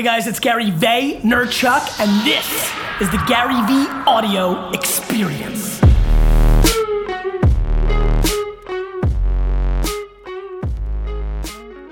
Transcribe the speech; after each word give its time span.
Hey 0.00 0.06
guys, 0.06 0.26
it's 0.26 0.40
Gary 0.40 0.70
Vaynerchuk, 0.70 2.00
and 2.00 2.26
this 2.26 2.72
is 3.02 3.10
the 3.10 3.22
Gary 3.28 3.60
V 3.66 3.86
Audio 4.06 4.70
Experience. 4.70 5.78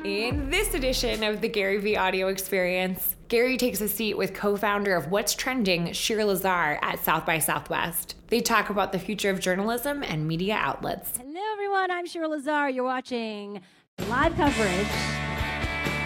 In 0.07 0.49
this 0.49 0.73
edition 0.73 1.23
of 1.23 1.43
the 1.43 1.51
Gary 1.51 1.77
V 1.77 1.97
Audio 1.99 2.29
Experience, 2.29 3.15
Gary 3.29 3.59
takes 3.59 3.83
a 3.83 3.89
seat 3.89 4.17
with 4.17 4.33
co 4.33 4.57
founder 4.57 4.97
of 4.97 5.11
What's 5.11 5.35
Trending, 5.35 5.93
Shira 5.93 6.25
Lazar, 6.25 6.79
at 6.81 7.01
South 7.01 7.27
by 7.27 7.39
Southwest. 7.39 8.15
They 8.29 8.41
talk 8.41 8.71
about 8.71 8.93
the 8.93 8.99
future 8.99 9.29
of 9.29 9.39
journalism 9.39 10.03
and 10.03 10.27
media 10.27 10.55
outlets. 10.55 11.19
Hello, 11.19 11.43
everyone. 11.53 11.91
I'm 11.91 12.07
Shira 12.07 12.29
Lazar. 12.29 12.71
You're 12.71 12.85
watching 12.85 13.61
live 14.09 14.35
coverage 14.35 14.87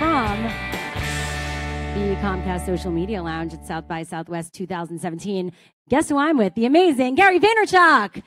from 0.00 0.71
the 1.94 2.16
Comcast 2.22 2.64
Social 2.66 2.90
Media 2.90 3.22
Lounge 3.22 3.52
at 3.52 3.66
South 3.66 3.86
by 3.86 4.02
Southwest 4.02 4.54
2017. 4.54 5.52
Guess 5.88 6.08
who 6.08 6.16
I'm 6.16 6.38
with? 6.38 6.54
The 6.54 6.64
amazing 6.64 7.14
Gary 7.16 7.38
Vaynerchuk, 7.38 8.22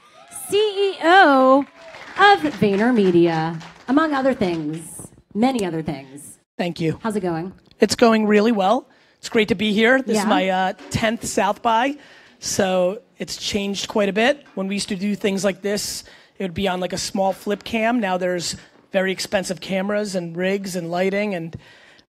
CEO 0.49 1.59
of 1.61 2.39
VaynerMedia, 2.59 3.61
among 3.87 4.13
other 4.13 4.33
things, 4.33 5.07
many 5.33 5.65
other 5.65 5.81
things. 5.81 6.37
Thank 6.57 6.79
you. 6.79 6.99
How's 7.01 7.15
it 7.15 7.21
going? 7.21 7.53
It's 7.79 7.95
going 7.95 8.27
really 8.27 8.51
well. 8.51 8.87
It's 9.17 9.29
great 9.29 9.47
to 9.47 9.55
be 9.55 9.73
here. 9.73 10.01
This 10.01 10.17
is 10.17 10.23
Yeah. 10.23 10.29
my 10.29 10.49
uh, 10.49 10.73
10th 10.91 11.25
South 11.25 11.61
by, 11.61 11.97
so 12.39 13.01
it's 13.17 13.37
changed 13.37 13.87
quite 13.87 14.09
a 14.09 14.13
bit. 14.13 14.45
When 14.55 14.67
we 14.67 14.75
used 14.75 14.89
to 14.89 14.95
do 14.95 15.15
things 15.15 15.43
like 15.43 15.61
this, 15.61 16.03
it 16.37 16.43
would 16.43 16.53
be 16.53 16.67
on 16.67 16.79
like 16.79 16.93
a 16.93 16.97
small 16.97 17.33
flip 17.33 17.63
cam. 17.63 17.99
Now 17.99 18.17
there's 18.17 18.55
very 18.91 19.11
expensive 19.11 19.59
cameras 19.59 20.13
and 20.15 20.37
rigs 20.37 20.75
and 20.75 20.91
lighting, 20.91 21.33
and 21.33 21.55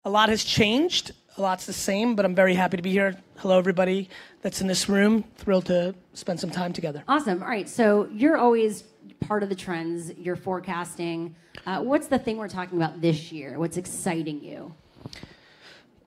a 0.05 0.11
lot 0.11 0.29
has 0.29 0.43
changed. 0.45 1.13
A 1.37 1.43
lot's 1.43 1.67
the 1.67 1.73
same, 1.73 2.15
but 2.15 2.25
I'm 2.25 2.35
very 2.35 2.55
happy 2.55 2.77
to 2.77 2.83
be 2.83 2.93
here. 2.93 3.17
Hello, 3.39 3.59
everybody 3.59 4.09
that's 4.43 4.61
in 4.61 4.69
this 4.69 4.89
room. 4.89 5.25
Thrilled 5.37 5.67
to 5.67 5.93
spend 6.13 6.39
some 6.39 6.51
time 6.51 6.73
together. 6.73 7.03
Awesome. 7.09 7.43
All 7.43 7.49
right. 7.49 7.69
So 7.69 8.09
you're 8.13 8.37
always 8.37 8.85
part 9.19 9.43
of 9.43 9.49
the 9.49 9.55
trends, 9.57 10.13
you're 10.17 10.37
forecasting. 10.37 11.35
Uh, 11.67 11.81
what's 11.83 12.07
the 12.07 12.21
thing 12.21 12.37
we're 12.37 12.47
talking 12.47 12.81
about 12.81 13.01
this 13.01 13.33
year? 13.33 13.59
What's 13.59 13.77
exciting 13.77 14.45
you? 14.45 14.75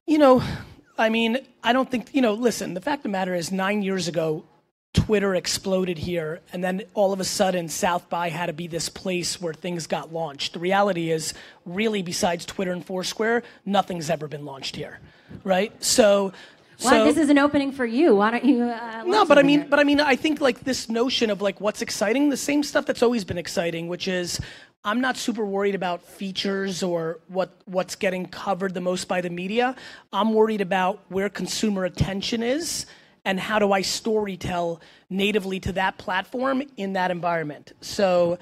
You 0.05 0.17
know, 0.17 0.43
I 0.97 1.09
mean, 1.09 1.39
I 1.61 1.73
don't 1.73 1.91
think, 1.91 2.13
you 2.13 2.21
know, 2.21 2.33
listen, 2.33 2.73
the 2.73 2.81
fact 2.81 2.99
of 2.99 3.03
the 3.03 3.09
matter 3.09 3.35
is, 3.35 3.51
nine 3.51 3.81
years 3.81 4.07
ago, 4.07 4.45
Twitter 4.93 5.35
exploded 5.35 5.97
here, 5.97 6.39
and 6.53 6.63
then 6.63 6.83
all 6.93 7.11
of 7.11 7.19
a 7.19 7.25
sudden, 7.25 7.67
South 7.67 8.09
by 8.09 8.29
had 8.29 8.45
to 8.45 8.53
be 8.53 8.67
this 8.67 8.87
place 8.87 9.41
where 9.41 9.53
things 9.53 9.87
got 9.87 10.13
launched. 10.13 10.53
The 10.53 10.59
reality 10.59 11.11
is, 11.11 11.33
really, 11.65 12.01
besides 12.01 12.45
Twitter 12.45 12.71
and 12.71 12.85
Foursquare, 12.85 13.43
nothing's 13.65 14.09
ever 14.09 14.27
been 14.27 14.45
launched 14.45 14.75
here, 14.75 14.99
right? 15.43 15.71
So, 15.83 16.33
Well, 16.83 16.89
so 16.91 17.05
this 17.05 17.17
is 17.17 17.29
an 17.29 17.37
opening 17.37 17.71
for 17.71 17.85
you. 17.85 18.15
Why 18.15 18.31
don't 18.31 18.45
you? 18.45 18.63
Uh, 18.63 19.03
no, 19.05 19.25
but 19.25 19.37
I 19.37 19.43
mean, 19.43 19.67
but 19.69 19.79
I 19.79 19.83
mean, 19.83 19.99
I 19.99 20.15
think 20.15 20.41
like 20.41 20.61
this 20.61 20.89
notion 20.89 21.29
of 21.29 21.41
like 21.41 21.59
what's 21.59 21.81
exciting, 21.81 22.29
the 22.29 22.37
same 22.37 22.63
stuff 22.63 22.85
that's 22.85 23.03
always 23.03 23.23
been 23.23 23.37
exciting, 23.37 23.87
which 23.87 24.07
is 24.07 24.39
I'm 24.83 25.01
not 25.01 25.17
super 25.17 25.45
worried 25.45 25.75
about 25.75 26.01
features 26.01 26.83
or 26.83 27.19
what 27.27 27.51
what's 27.65 27.95
getting 27.95 28.25
covered 28.25 28.73
the 28.73 28.81
most 28.81 29.07
by 29.07 29.21
the 29.21 29.29
media. 29.29 29.75
I'm 30.13 30.33
worried 30.33 30.61
about 30.61 30.99
where 31.09 31.29
consumer 31.29 31.85
attention 31.85 32.43
is 32.43 32.85
and 33.25 33.39
how 33.39 33.59
do 33.59 33.73
I 33.73 33.81
storytell 33.81 34.79
natively 35.09 35.59
to 35.61 35.73
that 35.73 35.97
platform 35.97 36.63
in 36.77 36.93
that 36.93 37.11
environment. 37.11 37.73
So 37.81 38.39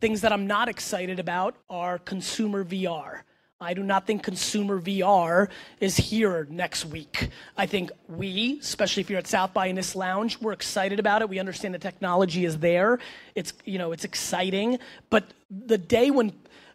things 0.00 0.22
that 0.22 0.32
I'm 0.32 0.46
not 0.46 0.68
excited 0.68 1.18
about 1.18 1.56
are 1.68 1.98
consumer 1.98 2.64
VR. 2.64 3.20
I 3.62 3.74
do 3.74 3.82
not 3.82 4.06
think 4.06 4.22
consumer 4.22 4.80
VR 4.80 5.48
is 5.80 5.96
here 5.96 6.46
next 6.50 6.84
week. 6.84 7.30
I 7.56 7.66
think 7.66 7.90
we, 8.08 8.58
especially 8.60 9.02
if 9.02 9.10
you're 9.10 9.18
at 9.18 9.26
South 9.26 9.54
by 9.54 9.66
in 9.66 9.76
this 9.76 9.94
lounge, 9.94 10.40
we're 10.40 10.52
excited 10.52 10.98
about 10.98 11.22
it. 11.22 11.28
We 11.28 11.38
understand 11.38 11.74
the 11.74 11.78
technology 11.78 12.44
is 12.44 12.58
there. 12.58 12.98
It's 13.34 13.52
you 13.64 13.78
know 13.78 13.92
it's 13.92 14.04
exciting, 14.04 14.78
but 15.10 15.24
the 15.50 15.78
day 15.78 16.10
when 16.10 16.32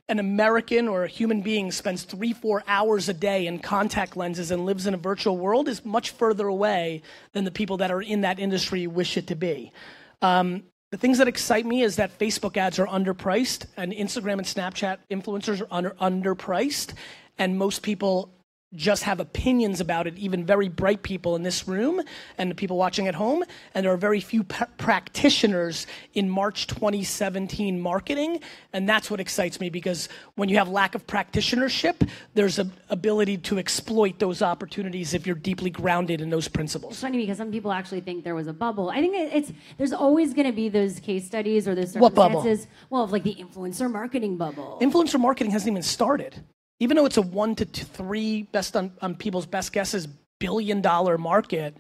an 0.10 0.20
American 0.20 0.88
or 0.88 1.04
a 1.04 1.08
human 1.08 1.42
being 1.42 1.72
spends 1.72 2.04
three, 2.04 2.32
four 2.32 2.64
hours 2.68 3.10
a 3.10 3.14
day 3.14 3.46
in 3.46 3.60
contact 3.60 4.16
lenses 4.16 4.52
and 4.52 4.66
lives 4.66 4.88
in 4.88 4.94
a 4.94 4.98
virtual 4.98 5.38
world 5.38 5.68
is 5.68 5.84
much 5.84 6.12
further 6.12 6.48
away 6.48 7.02
than 7.34 7.44
the 7.44 7.52
people 7.52 7.78
that 7.78 7.92
are 7.92 8.02
in 8.02 8.22
that 8.22 8.40
industry 8.40 8.88
wish 8.88 9.18
it 9.18 9.28
to 9.28 9.36
be. 9.36 9.74
Um, 10.22 10.64
the 10.90 10.98
things 10.98 11.18
that 11.18 11.28
excite 11.28 11.66
me 11.66 11.84
is 11.84 11.98
that 11.98 12.18
Facebook 12.18 12.56
ads 12.56 12.80
are 12.80 12.88
underpriced 12.88 13.66
and 13.76 13.92
Instagram 13.92 14.34
and 14.34 14.44
Snapchat 14.44 15.00
influencers 15.12 15.62
are 15.62 15.68
under, 15.70 15.92
underpriced, 16.02 16.94
and 17.38 17.58
most 17.58 17.82
people 17.82 18.34
just 18.76 19.04
have 19.04 19.22
opinions 19.22 19.80
about 19.80 20.08
it, 20.08 20.18
even 20.18 20.46
very 20.46 20.68
bright 20.68 21.02
people 21.02 21.36
in 21.38 21.44
this 21.44 21.68
room 21.70 22.02
and 22.38 22.52
the 22.52 22.56
people 22.56 22.78
watching 22.78 23.08
at 23.08 23.16
home. 23.16 23.44
And 23.74 23.86
there 23.86 23.94
are 23.94 23.98
very 23.98 24.20
few 24.20 24.44
pa- 24.44 24.68
practitioners 24.78 25.88
in 26.14 26.30
March 26.30 26.68
2017 26.68 27.80
marketing. 27.80 28.42
And 28.74 28.88
that's 28.88 29.10
what 29.10 29.22
excites 29.22 29.62
me 29.62 29.70
because 29.70 30.10
when 30.36 30.50
you 30.50 30.58
have 30.58 30.68
lack 30.68 30.96
of 30.96 31.08
practitionership, 31.08 32.08
there's 32.34 32.60
an 32.60 32.74
ability 32.90 33.38
to 33.38 33.58
exploit 33.58 34.20
those 34.20 34.42
opportunities 34.42 35.14
if 35.14 35.26
you're 35.26 35.36
deeply 35.38 35.70
grounded 35.70 36.20
in 36.20 36.30
those 36.30 36.50
principles. 36.50 36.94
It's 36.94 37.02
funny 37.02 37.20
because 37.20 37.38
some 37.38 37.52
people 37.52 37.72
actually 37.72 38.02
think 38.02 38.26
there 38.26 38.36
was 38.36 38.48
a 38.48 38.54
bubble. 38.54 38.90
I 38.90 38.98
think 39.00 39.16
it's 39.16 39.52
there's 39.78 39.94
always 39.94 40.34
going 40.34 40.48
to 40.48 40.54
be 40.54 40.68
those 40.68 41.00
case 41.00 41.26
studies 41.26 41.68
or 41.70 41.74
those 41.76 41.96
What 41.96 42.14
bubble? 42.14 42.42
circumstances. 42.42 42.68
Well, 42.90 43.04
of 43.04 43.14
like 43.14 43.24
the 43.24 43.36
influencer 43.36 43.90
marketing 43.90 44.36
bubble. 44.38 44.78
influencer 44.82 45.20
marketing 45.20 45.52
hasn't 45.52 45.72
even 45.72 45.84
started. 45.84 46.44
Even 46.80 46.98
though 46.98 47.06
it's 47.06 47.18
a 47.18 47.22
one 47.22 47.56
to 47.56 47.66
three 47.66 48.44
best 48.44 48.76
on, 48.76 48.92
on 49.02 49.16
people's 49.16 49.46
best 49.46 49.72
guesses 49.74 50.08
billion 50.40 50.82
dollar 50.82 51.18
market, 51.18 51.76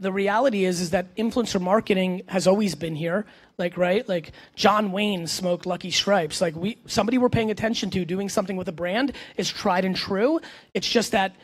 the 0.00 0.12
reality 0.12 0.64
is 0.64 0.80
is 0.80 0.90
that 0.90 1.14
influencer 1.16 1.60
marketing 1.60 2.22
has 2.26 2.46
always 2.46 2.74
been 2.74 2.96
here. 2.96 3.24
Like 3.58 3.76
right, 3.76 4.08
like 4.08 4.32
John 4.56 4.90
Wayne 4.90 5.26
smoked 5.26 5.66
Lucky 5.66 5.90
Strikes. 5.90 6.40
Like 6.40 6.56
we 6.56 6.78
somebody 6.86 7.18
we're 7.18 7.28
paying 7.28 7.50
attention 7.50 7.90
to 7.90 8.04
doing 8.04 8.28
something 8.28 8.56
with 8.56 8.68
a 8.68 8.72
brand 8.72 9.12
is 9.36 9.50
tried 9.50 9.84
and 9.84 9.94
true. 9.94 10.40
It's 10.74 10.88
just 10.88 11.12
that 11.12 11.36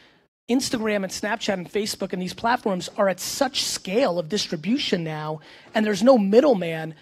Instagram 0.49 1.05
and 1.05 1.12
Snapchat 1.12 1.53
and 1.53 1.70
Facebook 1.70 2.12
and 2.12 2.22
these 2.22 2.32
platforms 2.32 2.88
are 2.97 3.09
at 3.09 3.20
such 3.20 3.65
scale 3.65 4.19
of 4.19 4.28
distribution 4.28 5.05
now, 5.05 5.41
and 5.75 5.84
there's 5.84 6.03
no 6.03 6.16
middleman. 6.16 6.94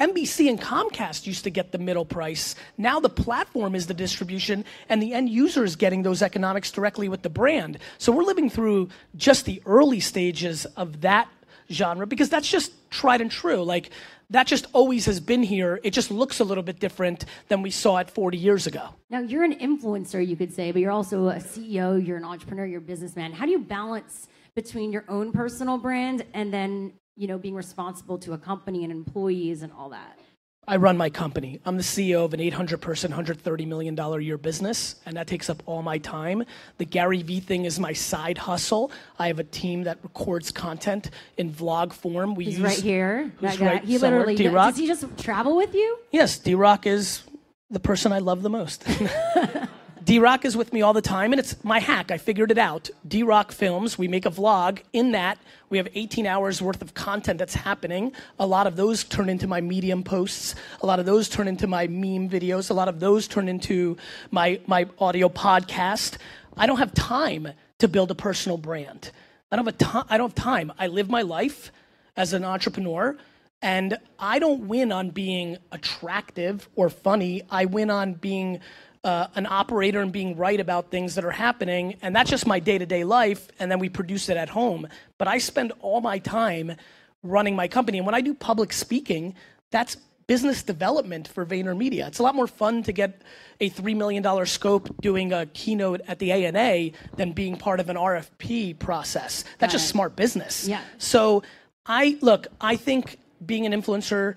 NBC 0.00 0.48
and 0.48 0.58
Comcast 0.58 1.26
used 1.26 1.44
to 1.44 1.50
get 1.50 1.72
the 1.72 1.78
middle 1.78 2.06
price. 2.06 2.54
Now 2.78 3.00
the 3.00 3.10
platform 3.10 3.74
is 3.74 3.86
the 3.86 3.94
distribution, 3.94 4.64
and 4.88 5.02
the 5.02 5.12
end 5.12 5.28
user 5.28 5.62
is 5.62 5.76
getting 5.76 6.02
those 6.02 6.22
economics 6.22 6.70
directly 6.70 7.08
with 7.08 7.20
the 7.20 7.28
brand. 7.28 7.78
So 7.98 8.10
we're 8.10 8.24
living 8.24 8.48
through 8.48 8.88
just 9.14 9.44
the 9.44 9.62
early 9.66 10.00
stages 10.00 10.64
of 10.64 11.02
that 11.02 11.28
genre 11.70 12.06
because 12.06 12.30
that's 12.30 12.50
just 12.50 12.72
tried 12.90 13.20
and 13.20 13.30
true. 13.30 13.62
Like 13.62 13.90
that 14.30 14.46
just 14.46 14.66
always 14.72 15.04
has 15.04 15.20
been 15.20 15.42
here. 15.42 15.78
It 15.82 15.90
just 15.90 16.10
looks 16.10 16.40
a 16.40 16.44
little 16.44 16.62
bit 16.62 16.80
different 16.80 17.26
than 17.48 17.60
we 17.60 17.70
saw 17.70 17.98
it 17.98 18.10
40 18.10 18.38
years 18.38 18.66
ago. 18.66 18.94
now 19.10 19.20
you're 19.20 19.44
an 19.44 19.58
influencer, 19.58 20.26
you 20.26 20.34
could 20.34 20.52
say, 20.52 20.72
but 20.72 20.80
you're 20.80 20.90
also 20.90 21.28
a 21.28 21.36
CEO. 21.36 22.04
You're 22.04 22.16
an 22.16 22.24
entrepreneur. 22.24 22.64
You're 22.64 22.78
a 22.80 22.82
businessman. 22.82 23.32
How 23.32 23.44
do 23.44 23.52
you 23.52 23.58
balance 23.58 24.28
between 24.54 24.92
your 24.92 25.04
own 25.08 25.30
personal 25.30 25.78
brand 25.78 26.24
and 26.34 26.52
then 26.52 26.92
you 27.20 27.26
know 27.26 27.38
being 27.38 27.54
responsible 27.54 28.16
to 28.18 28.32
a 28.32 28.38
company 28.38 28.82
and 28.82 28.90
employees 28.90 29.62
and 29.62 29.70
all 29.72 29.90
that? 29.90 30.18
I 30.66 30.76
run 30.76 30.96
my 30.96 31.10
company. 31.10 31.60
I'm 31.66 31.76
the 31.76 31.82
CEO 31.82 32.24
of 32.24 32.32
an 32.32 32.40
800 32.40 32.80
person, 32.80 33.12
$130 33.12 33.66
million 33.66 33.98
a 33.98 34.18
year 34.20 34.38
business, 34.38 34.96
and 35.04 35.16
that 35.16 35.26
takes 35.26 35.50
up 35.50 35.62
all 35.66 35.82
my 35.82 35.98
time. 35.98 36.44
The 36.78 36.84
Gary 36.84 37.22
Vee 37.22 37.40
thing 37.40 37.64
is 37.64 37.80
my 37.80 37.92
side 37.92 38.38
hustle. 38.38 38.90
I 39.18 39.26
have 39.26 39.38
a 39.38 39.44
team 39.44 39.82
that 39.84 39.98
records 40.02 40.50
content 40.50 41.10
in 41.36 41.52
vlog 41.52 41.92
form. 41.92 42.34
We 42.34 42.44
He's 42.44 42.58
use, 42.58 42.64
right 42.64 42.78
here. 42.78 43.32
Who's 43.38 43.60
right 43.60 43.84
he 43.84 43.98
somewhere? 43.98 44.20
literally 44.20 44.36
D-Rock? 44.36 44.70
does 44.70 44.78
he 44.78 44.86
just 44.86 45.04
travel 45.18 45.56
with 45.56 45.74
you? 45.74 45.98
Yes, 46.12 46.38
D 46.38 46.54
Rock 46.54 46.86
is 46.86 47.22
the 47.70 47.80
person 47.80 48.12
I 48.12 48.18
love 48.20 48.42
the 48.42 48.50
most. 48.50 48.84
D 50.02 50.18
Rock 50.18 50.46
is 50.46 50.56
with 50.56 50.72
me 50.72 50.80
all 50.80 50.94
the 50.94 51.02
time, 51.02 51.32
and 51.32 51.38
it's 51.38 51.62
my 51.62 51.78
hack. 51.78 52.10
I 52.10 52.16
figured 52.16 52.50
it 52.50 52.56
out. 52.56 52.88
D 53.06 53.22
Rock 53.22 53.52
films, 53.52 53.98
we 53.98 54.08
make 54.08 54.24
a 54.24 54.30
vlog. 54.30 54.80
In 54.94 55.12
that, 55.12 55.38
we 55.68 55.76
have 55.76 55.88
18 55.94 56.26
hours 56.26 56.62
worth 56.62 56.80
of 56.80 56.94
content 56.94 57.38
that's 57.38 57.54
happening. 57.54 58.12
A 58.38 58.46
lot 58.46 58.66
of 58.66 58.76
those 58.76 59.04
turn 59.04 59.28
into 59.28 59.46
my 59.46 59.60
Medium 59.60 60.02
posts. 60.02 60.54
A 60.80 60.86
lot 60.86 61.00
of 61.00 61.06
those 61.06 61.28
turn 61.28 61.48
into 61.48 61.66
my 61.66 61.86
meme 61.86 62.30
videos. 62.30 62.70
A 62.70 62.74
lot 62.74 62.88
of 62.88 62.98
those 62.98 63.28
turn 63.28 63.46
into 63.46 63.98
my, 64.30 64.58
my 64.66 64.88
audio 64.98 65.28
podcast. 65.28 66.16
I 66.56 66.66
don't 66.66 66.78
have 66.78 66.94
time 66.94 67.48
to 67.78 67.88
build 67.88 68.10
a 68.10 68.14
personal 68.14 68.56
brand. 68.56 69.10
I 69.52 69.56
don't 69.56 69.66
have, 69.66 69.74
a 69.74 69.78
ti- 69.78 70.08
I 70.08 70.16
don't 70.16 70.30
have 70.30 70.44
time. 70.44 70.72
I 70.78 70.86
live 70.86 71.10
my 71.10 71.22
life 71.22 71.72
as 72.16 72.32
an 72.32 72.44
entrepreneur. 72.44 73.18
And 73.62 73.98
I 74.18 74.38
don't 74.38 74.68
win 74.68 74.90
on 74.90 75.10
being 75.10 75.58
attractive 75.70 76.68
or 76.74 76.88
funny. 76.88 77.42
I 77.50 77.66
win 77.66 77.90
on 77.90 78.14
being 78.14 78.60
uh, 79.02 79.28
an 79.34 79.46
operator 79.46 80.00
and 80.00 80.12
being 80.12 80.36
right 80.36 80.60
about 80.60 80.90
things 80.90 81.14
that 81.14 81.24
are 81.24 81.30
happening. 81.30 81.96
And 82.02 82.14
that's 82.14 82.30
just 82.30 82.46
my 82.46 82.60
day 82.60 82.78
to 82.78 82.86
day 82.86 83.04
life. 83.04 83.48
And 83.58 83.70
then 83.70 83.78
we 83.78 83.88
produce 83.88 84.28
it 84.28 84.36
at 84.36 84.50
home. 84.50 84.88
But 85.18 85.28
I 85.28 85.38
spend 85.38 85.72
all 85.80 86.00
my 86.00 86.18
time 86.18 86.76
running 87.22 87.56
my 87.56 87.68
company. 87.68 87.98
And 87.98 88.06
when 88.06 88.14
I 88.14 88.20
do 88.20 88.34
public 88.34 88.72
speaking, 88.72 89.34
that's 89.70 89.96
business 90.26 90.62
development 90.62 91.26
for 91.26 91.44
VaynerMedia. 91.44 92.06
It's 92.06 92.20
a 92.20 92.22
lot 92.22 92.36
more 92.36 92.46
fun 92.46 92.84
to 92.84 92.92
get 92.92 93.20
a 93.58 93.68
$3 93.68 93.96
million 93.96 94.46
scope 94.46 94.88
doing 95.00 95.32
a 95.32 95.46
keynote 95.46 96.02
at 96.06 96.20
the 96.20 96.30
ANA 96.30 96.92
than 97.16 97.32
being 97.32 97.56
part 97.56 97.80
of 97.80 97.88
an 97.88 97.96
RFP 97.96 98.78
process. 98.78 99.42
That's 99.58 99.72
Got 99.72 99.78
just 99.78 99.86
it. 99.86 99.88
smart 99.88 100.14
business. 100.14 100.68
Yeah. 100.68 100.82
So 100.98 101.42
I 101.84 102.16
look, 102.20 102.46
I 102.60 102.76
think 102.76 103.18
being 103.44 103.66
an 103.66 103.72
influencer, 103.72 104.36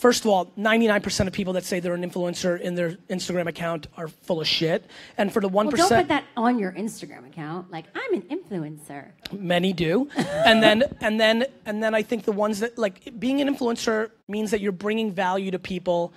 first 0.00 0.24
of 0.24 0.30
all, 0.30 0.46
99% 0.58 1.26
of 1.26 1.32
people 1.32 1.52
that 1.52 1.64
say 1.64 1.78
they're 1.78 1.94
an 1.94 2.08
influencer 2.08 2.58
in 2.58 2.74
their 2.74 2.92
Instagram 3.10 3.46
account 3.46 3.86
are 3.96 4.08
full 4.08 4.40
of 4.40 4.48
shit. 4.48 4.86
And 5.18 5.32
for 5.32 5.40
the 5.40 5.48
1%, 5.48 5.52
Well, 5.52 5.70
don't 5.70 5.88
put 5.88 6.08
that 6.08 6.24
on 6.36 6.58
your 6.58 6.72
Instagram 6.72 7.26
account. 7.28 7.70
Like, 7.70 7.84
I'm 7.94 8.14
an 8.14 8.22
influencer. 8.22 9.10
many 9.32 9.72
do. 9.72 10.08
and 10.16 10.62
then 10.62 10.84
and 11.00 11.20
then 11.20 11.44
and 11.66 11.82
then 11.82 11.94
I 11.94 12.02
think 12.02 12.24
the 12.24 12.32
ones 12.32 12.60
that 12.60 12.78
like 12.78 13.18
being 13.20 13.40
an 13.40 13.54
influencer 13.54 14.10
means 14.28 14.50
that 14.50 14.60
you're 14.60 14.72
bringing 14.72 15.12
value 15.12 15.50
to 15.50 15.58
people 15.58 16.12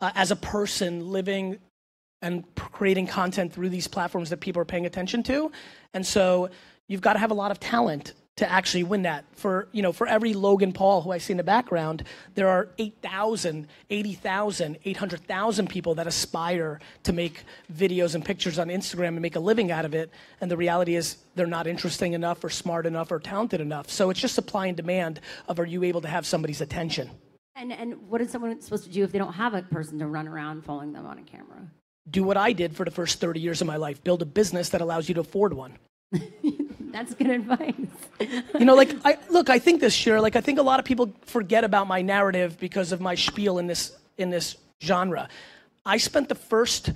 uh, 0.00 0.12
as 0.14 0.30
a 0.30 0.36
person 0.36 1.08
living 1.10 1.58
and 2.20 2.44
creating 2.54 3.06
content 3.06 3.52
through 3.52 3.70
these 3.70 3.88
platforms 3.88 4.30
that 4.30 4.40
people 4.40 4.60
are 4.62 4.66
paying 4.66 4.86
attention 4.86 5.22
to. 5.24 5.50
And 5.94 6.06
so 6.06 6.50
you've 6.88 7.00
got 7.00 7.14
to 7.14 7.18
have 7.18 7.30
a 7.30 7.34
lot 7.34 7.50
of 7.50 7.58
talent 7.58 8.12
to 8.36 8.50
actually 8.50 8.82
win 8.82 9.02
that. 9.02 9.24
For 9.34 9.68
you 9.72 9.82
know, 9.82 9.92
for 9.92 10.06
every 10.06 10.32
Logan 10.32 10.72
Paul 10.72 11.02
who 11.02 11.10
I 11.10 11.18
see 11.18 11.32
in 11.32 11.36
the 11.36 11.44
background, 11.44 12.04
there 12.34 12.48
are 12.48 12.68
8,000, 12.78 13.68
80,000, 13.90 14.78
800,000 14.84 15.68
people 15.68 15.94
that 15.96 16.06
aspire 16.06 16.80
to 17.02 17.12
make 17.12 17.44
videos 17.72 18.14
and 18.14 18.24
pictures 18.24 18.58
on 18.58 18.68
Instagram 18.68 19.08
and 19.08 19.20
make 19.20 19.36
a 19.36 19.40
living 19.40 19.70
out 19.70 19.84
of 19.84 19.94
it. 19.94 20.10
And 20.40 20.50
the 20.50 20.56
reality 20.56 20.96
is 20.96 21.18
they're 21.34 21.46
not 21.46 21.66
interesting 21.66 22.14
enough 22.14 22.42
or 22.42 22.50
smart 22.50 22.86
enough 22.86 23.12
or 23.12 23.20
talented 23.20 23.60
enough. 23.60 23.90
So 23.90 24.10
it's 24.10 24.20
just 24.20 24.34
supply 24.34 24.66
and 24.66 24.76
demand 24.76 25.20
of 25.48 25.60
are 25.60 25.66
you 25.66 25.84
able 25.84 26.00
to 26.00 26.08
have 26.08 26.26
somebody's 26.26 26.60
attention? 26.60 27.10
And, 27.54 27.70
and 27.70 28.08
what 28.08 28.22
is 28.22 28.30
someone 28.30 28.58
supposed 28.62 28.84
to 28.84 28.90
do 28.90 29.04
if 29.04 29.12
they 29.12 29.18
don't 29.18 29.34
have 29.34 29.52
a 29.52 29.62
person 29.62 29.98
to 29.98 30.06
run 30.06 30.26
around 30.26 30.64
following 30.64 30.92
them 30.92 31.04
on 31.04 31.18
a 31.18 31.22
camera? 31.22 31.68
Do 32.10 32.24
what 32.24 32.36
I 32.36 32.52
did 32.52 32.74
for 32.74 32.84
the 32.84 32.90
first 32.90 33.20
30 33.20 33.40
years 33.40 33.60
of 33.60 33.66
my 33.66 33.76
life, 33.76 34.02
build 34.02 34.22
a 34.22 34.26
business 34.26 34.70
that 34.70 34.80
allows 34.80 35.08
you 35.08 35.14
to 35.16 35.20
afford 35.20 35.52
one. 35.52 35.78
That's 36.92 37.14
good 37.14 37.30
advice. 37.30 37.74
you 38.58 38.64
know, 38.64 38.74
like 38.74 38.94
I 39.04 39.18
look, 39.30 39.50
I 39.50 39.58
think 39.58 39.80
this 39.80 40.06
year, 40.06 40.20
like 40.20 40.36
I 40.36 40.40
think 40.40 40.58
a 40.58 40.62
lot 40.62 40.78
of 40.78 40.84
people 40.84 41.12
forget 41.24 41.64
about 41.64 41.86
my 41.86 42.02
narrative 42.02 42.58
because 42.58 42.92
of 42.92 43.00
my 43.00 43.14
spiel 43.14 43.58
in 43.58 43.66
this 43.66 43.96
in 44.18 44.30
this 44.30 44.56
genre. 44.82 45.28
I 45.84 45.96
spent 45.96 46.28
the 46.28 46.34
first 46.34 46.92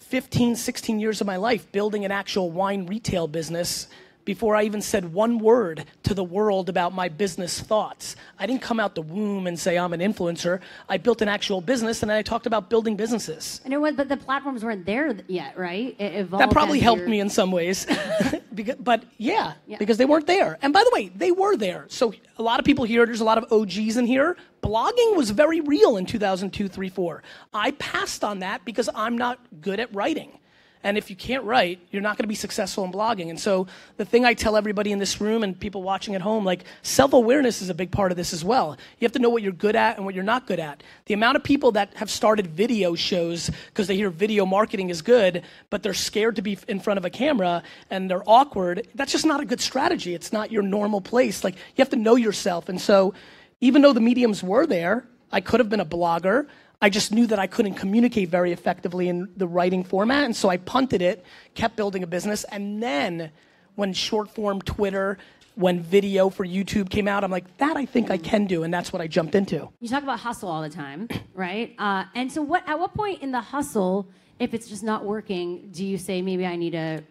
15, 0.00 0.56
16 0.56 0.98
years 0.98 1.20
of 1.20 1.26
my 1.26 1.36
life 1.36 1.70
building 1.70 2.04
an 2.04 2.10
actual 2.10 2.50
wine 2.50 2.86
retail 2.86 3.28
business 3.28 3.88
before 4.28 4.54
I 4.54 4.64
even 4.64 4.82
said 4.82 5.14
one 5.14 5.38
word 5.38 5.86
to 6.02 6.12
the 6.12 6.22
world 6.22 6.68
about 6.68 6.92
my 6.92 7.08
business 7.08 7.60
thoughts. 7.60 8.14
I 8.38 8.46
didn't 8.46 8.60
come 8.60 8.78
out 8.78 8.94
the 8.94 9.00
womb 9.00 9.46
and 9.46 9.58
say 9.58 9.78
I'm 9.78 9.94
an 9.94 10.00
influencer. 10.00 10.60
I 10.86 10.98
built 10.98 11.22
an 11.22 11.28
actual 11.28 11.62
business 11.62 12.02
and 12.02 12.10
then 12.10 12.18
I 12.18 12.20
talked 12.20 12.46
about 12.46 12.68
building 12.68 12.94
businesses. 12.94 13.62
And 13.64 13.72
it 13.72 13.78
was, 13.78 13.94
but 13.94 14.10
the 14.10 14.18
platforms 14.18 14.62
weren't 14.62 14.84
there 14.84 15.16
yet, 15.28 15.56
right? 15.58 15.96
It 15.98 16.14
evolved. 16.14 16.42
That 16.42 16.50
probably 16.50 16.78
helped 16.78 17.00
your- 17.00 17.08
me 17.08 17.20
in 17.20 17.30
some 17.30 17.50
ways. 17.50 17.86
because, 18.58 18.76
but 18.76 19.04
yeah, 19.16 19.54
Yeah. 19.66 19.78
because 19.78 19.96
they 19.96 20.04
weren't 20.04 20.26
there. 20.26 20.58
And 20.60 20.72
by 20.72 20.82
the 20.84 20.90
way, 20.92 21.08
they 21.14 21.30
were 21.32 21.56
there. 21.56 21.86
So 21.88 22.12
a 22.36 22.42
lot 22.42 22.58
of 22.58 22.64
people 22.66 22.84
here, 22.84 23.06
there's 23.06 23.20
a 23.20 23.24
lot 23.24 23.38
of 23.38 23.50
OGs 23.52 23.96
in 23.96 24.04
here. 24.06 24.36
Blogging 24.62 25.16
was 25.16 25.30
very 25.30 25.60
real 25.60 25.96
in 25.96 26.04
2002, 26.04 26.68
3, 26.68 26.88
4. 26.88 27.22
I 27.54 27.70
passed 27.72 28.22
on 28.24 28.40
that 28.40 28.64
because 28.64 28.88
I'm 28.94 29.16
not 29.16 29.38
good 29.60 29.80
at 29.80 29.94
writing. 29.94 30.38
And 30.84 30.96
if 30.96 31.10
you 31.10 31.16
can't 31.16 31.44
write, 31.44 31.80
you're 31.90 32.02
not 32.02 32.16
going 32.16 32.24
to 32.24 32.28
be 32.28 32.34
successful 32.34 32.84
in 32.84 32.92
blogging. 32.92 33.30
And 33.30 33.38
so 33.38 33.66
the 33.96 34.04
thing 34.04 34.24
I 34.24 34.34
tell 34.34 34.56
everybody 34.56 34.92
in 34.92 34.98
this 34.98 35.20
room 35.20 35.42
and 35.42 35.58
people 35.58 35.82
watching 35.82 36.14
at 36.14 36.20
home, 36.20 36.44
like 36.44 36.64
self-awareness 36.82 37.62
is 37.62 37.70
a 37.70 37.74
big 37.74 37.90
part 37.90 38.12
of 38.12 38.16
this 38.16 38.32
as 38.32 38.44
well. 38.44 38.76
You 38.98 39.04
have 39.04 39.12
to 39.12 39.18
know 39.18 39.28
what 39.28 39.42
you're 39.42 39.52
good 39.52 39.76
at 39.76 39.96
and 39.96 40.04
what 40.04 40.14
you're 40.14 40.24
not 40.24 40.46
good 40.46 40.60
at. 40.60 40.82
The 41.06 41.14
amount 41.14 41.36
of 41.36 41.42
people 41.42 41.72
that 41.72 41.94
have 41.96 42.10
started 42.10 42.46
video 42.46 42.94
shows 42.94 43.50
because 43.66 43.88
they 43.88 43.96
hear 43.96 44.10
video 44.10 44.46
marketing 44.46 44.90
is 44.90 45.02
good, 45.02 45.42
but 45.70 45.82
they're 45.82 45.94
scared 45.94 46.36
to 46.36 46.42
be 46.42 46.58
in 46.68 46.80
front 46.80 46.98
of 46.98 47.04
a 47.04 47.10
camera 47.10 47.62
and 47.90 48.10
they're 48.10 48.28
awkward, 48.28 48.86
that's 48.94 49.12
just 49.12 49.26
not 49.26 49.40
a 49.40 49.44
good 49.44 49.60
strategy. 49.60 50.14
It's 50.14 50.32
not 50.32 50.52
your 50.52 50.62
normal 50.62 51.00
place. 51.00 51.42
Like 51.42 51.54
you 51.54 51.78
have 51.78 51.90
to 51.90 51.96
know 51.96 52.16
yourself. 52.16 52.68
And 52.68 52.80
so 52.80 53.14
even 53.60 53.82
though 53.82 53.92
the 53.92 54.00
mediums 54.00 54.42
were 54.42 54.66
there, 54.66 55.06
I 55.32 55.40
could 55.40 55.60
have 55.60 55.68
been 55.68 55.80
a 55.80 55.86
blogger. 55.86 56.46
I 56.80 56.90
just 56.90 57.12
knew 57.12 57.26
that 57.26 57.38
I 57.38 57.46
couldn't 57.46 57.74
communicate 57.74 58.28
very 58.28 58.52
effectively 58.52 59.08
in 59.08 59.28
the 59.36 59.48
writing 59.48 59.82
format. 59.82 60.24
And 60.24 60.36
so 60.36 60.48
I 60.48 60.58
punted 60.58 61.02
it, 61.02 61.24
kept 61.54 61.76
building 61.76 62.02
a 62.02 62.06
business. 62.06 62.44
And 62.44 62.82
then 62.82 63.32
when 63.74 63.92
short 63.92 64.32
form 64.32 64.60
Twitter, 64.62 65.18
when 65.56 65.80
video 65.80 66.30
for 66.30 66.46
YouTube 66.46 66.88
came 66.88 67.08
out, 67.08 67.24
I'm 67.24 67.32
like, 67.32 67.56
that 67.58 67.76
I 67.76 67.84
think 67.84 68.12
I 68.12 68.16
can 68.16 68.46
do. 68.46 68.62
And 68.62 68.72
that's 68.72 68.92
what 68.92 69.02
I 69.02 69.08
jumped 69.08 69.34
into. 69.34 69.68
You 69.80 69.88
talk 69.88 70.04
about 70.04 70.20
hustle 70.20 70.48
all 70.48 70.62
the 70.62 70.68
time, 70.68 71.08
right? 71.34 71.74
Uh, 71.78 72.04
and 72.14 72.30
so, 72.30 72.42
what 72.42 72.68
at 72.68 72.78
what 72.78 72.94
point 72.94 73.22
in 73.22 73.32
the 73.32 73.40
hustle, 73.40 74.08
if 74.38 74.54
it's 74.54 74.68
just 74.68 74.84
not 74.84 75.04
working, 75.04 75.70
do 75.72 75.84
you 75.84 75.98
say 75.98 76.22
maybe 76.22 76.46
I 76.46 76.54
need 76.54 76.70
to 76.70 77.02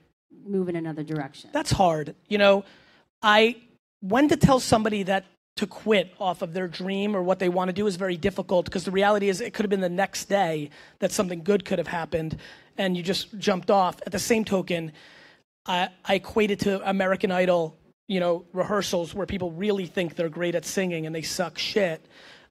move 0.46 0.70
in 0.70 0.78
another 0.78 1.04
direction? 1.04 1.50
That's 1.52 1.72
hard. 1.72 2.16
You 2.30 2.38
know, 2.38 2.64
I, 3.22 3.58
when 4.00 4.30
to 4.30 4.38
tell 4.38 4.62
somebody 4.62 5.04
that 5.04 5.26
to 5.58 5.68
quit 5.68 6.14
off 6.20 6.42
of 6.42 6.54
their 6.54 6.68
dream 6.68 7.16
or 7.16 7.22
what 7.22 7.40
they 7.40 7.50
want 7.50 7.70
to 7.70 7.74
do 7.74 7.88
is 7.88 7.96
very 7.96 8.18
difficult 8.18 8.66
because 8.66 8.84
the 8.84 8.92
reality 8.92 9.30
is 9.30 9.42
it 9.42 9.54
could 9.54 9.64
have 9.64 9.70
been 9.70 9.82
the 9.82 9.90
next 9.90 10.26
day 10.26 10.70
that 11.00 11.12
something 11.12 11.44
good 11.44 11.66
could 11.66 11.78
have 11.78 11.88
happened 11.88 12.38
and 12.78 12.96
you 12.96 13.04
just 13.04 13.38
jumped 13.38 13.72
off. 13.72 14.00
At 14.06 14.12
the 14.12 14.20
same 14.20 14.46
token, 14.46 14.92
I, 15.66 15.90
I 16.06 16.16
equate 16.16 16.52
it 16.52 16.60
to 16.62 16.88
American 16.90 17.32
Idol, 17.32 17.78
you 18.08 18.20
know, 18.20 18.46
rehearsals 18.54 19.14
where 19.14 19.26
people 19.26 19.52
really 19.52 19.86
think 19.86 20.16
they're 20.16 20.30
great 20.30 20.56
at 20.56 20.66
singing 20.66 21.06
and 21.06 21.14
they 21.14 21.24
suck 21.24 21.58
shit. 21.58 22.06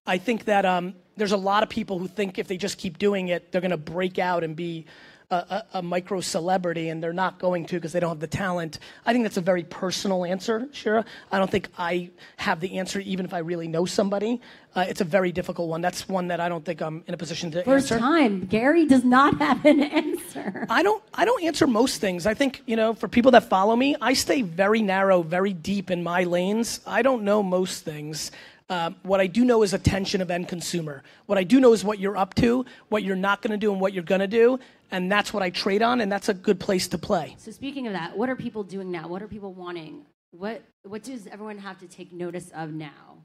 I 0.06 0.18
think 0.18 0.44
that 0.44 0.64
um, 0.64 0.94
there's 1.16 1.32
a 1.32 1.36
lot 1.36 1.62
of 1.62 1.68
people 1.68 1.98
who 1.98 2.08
think 2.08 2.38
if 2.38 2.46
they 2.48 2.56
just 2.56 2.78
keep 2.78 2.98
doing 2.98 3.28
it, 3.28 3.50
they're 3.50 3.60
going 3.60 3.70
to 3.70 3.76
break 3.76 4.18
out 4.18 4.44
and 4.44 4.54
be 4.54 4.86
a, 5.30 5.34
a, 5.34 5.64
a 5.74 5.82
micro 5.82 6.20
celebrity, 6.20 6.88
and 6.88 7.02
they're 7.02 7.12
not 7.12 7.38
going 7.38 7.66
to 7.66 7.76
because 7.76 7.92
they 7.92 8.00
don't 8.00 8.10
have 8.10 8.20
the 8.20 8.26
talent. 8.26 8.78
I 9.04 9.12
think 9.12 9.24
that's 9.24 9.36
a 9.36 9.40
very 9.42 9.64
personal 9.64 10.24
answer, 10.24 10.68
Shira. 10.72 11.04
I 11.32 11.38
don't 11.38 11.50
think 11.50 11.68
I 11.78 12.10
have 12.36 12.60
the 12.60 12.78
answer, 12.78 13.00
even 13.00 13.26
if 13.26 13.34
I 13.34 13.38
really 13.38 13.68
know 13.68 13.86
somebody. 13.86 14.40
Uh, 14.74 14.84
it's 14.88 15.00
a 15.00 15.04
very 15.04 15.32
difficult 15.32 15.68
one. 15.68 15.80
That's 15.80 16.08
one 16.08 16.28
that 16.28 16.38
I 16.38 16.48
don't 16.48 16.64
think 16.64 16.82
I'm 16.82 17.02
in 17.06 17.14
a 17.14 17.16
position 17.16 17.50
to 17.52 17.64
First 17.64 17.90
answer. 17.90 17.98
time, 17.98 18.44
Gary 18.44 18.84
does 18.86 19.04
not 19.04 19.38
have 19.38 19.64
an 19.64 19.82
answer. 19.82 20.66
I 20.68 20.82
don't 20.82 21.02
I 21.14 21.24
don't 21.24 21.42
answer 21.42 21.66
most 21.66 22.00
things. 22.00 22.26
I 22.26 22.34
think, 22.34 22.62
you 22.66 22.76
know, 22.76 22.92
for 22.94 23.08
people 23.08 23.30
that 23.32 23.48
follow 23.48 23.74
me, 23.74 23.96
I 24.00 24.12
stay 24.12 24.42
very 24.42 24.82
narrow, 24.82 25.22
very 25.22 25.54
deep 25.54 25.90
in 25.90 26.02
my 26.02 26.24
lanes. 26.24 26.80
I 26.86 27.02
don't 27.02 27.22
know 27.22 27.42
most 27.42 27.84
things. 27.84 28.30
Um, 28.68 28.96
what 29.02 29.20
I 29.20 29.28
do 29.28 29.44
know 29.44 29.62
is 29.62 29.74
attention 29.74 30.20
of 30.20 30.30
end 30.30 30.48
consumer. 30.48 31.02
What 31.26 31.38
I 31.38 31.44
do 31.44 31.60
know 31.60 31.72
is 31.72 31.84
what 31.84 32.00
you're 32.00 32.16
up 32.16 32.34
to, 32.36 32.64
what 32.88 33.04
you're 33.04 33.14
not 33.14 33.40
going 33.40 33.52
to 33.52 33.56
do, 33.56 33.70
and 33.70 33.80
what 33.80 33.92
you're 33.92 34.02
going 34.02 34.20
to 34.20 34.26
do, 34.26 34.58
and 34.90 35.10
that's 35.10 35.32
what 35.32 35.42
I 35.42 35.50
trade 35.50 35.82
on, 35.82 36.00
and 36.00 36.10
that's 36.10 36.28
a 36.28 36.34
good 36.34 36.58
place 36.58 36.88
to 36.88 36.98
play. 36.98 37.36
So 37.38 37.52
speaking 37.52 37.86
of 37.86 37.92
that, 37.92 38.16
what 38.16 38.28
are 38.28 38.34
people 38.34 38.64
doing 38.64 38.90
now? 38.90 39.06
What 39.06 39.22
are 39.22 39.28
people 39.28 39.52
wanting? 39.52 40.04
What 40.32 40.62
what 40.82 41.04
does 41.04 41.26
everyone 41.28 41.58
have 41.58 41.78
to 41.78 41.86
take 41.86 42.12
notice 42.12 42.50
of 42.54 42.72
now? 42.72 43.18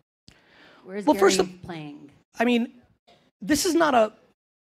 Where 0.83 0.97
is 0.97 1.05
Well, 1.05 1.15
Gary 1.15 1.19
first 1.25 1.39
of- 1.39 1.61
playing? 1.63 2.11
I 2.39 2.45
mean, 2.45 2.71
this 3.41 3.65
is 3.65 3.73
not 3.73 3.95
a 3.95 4.13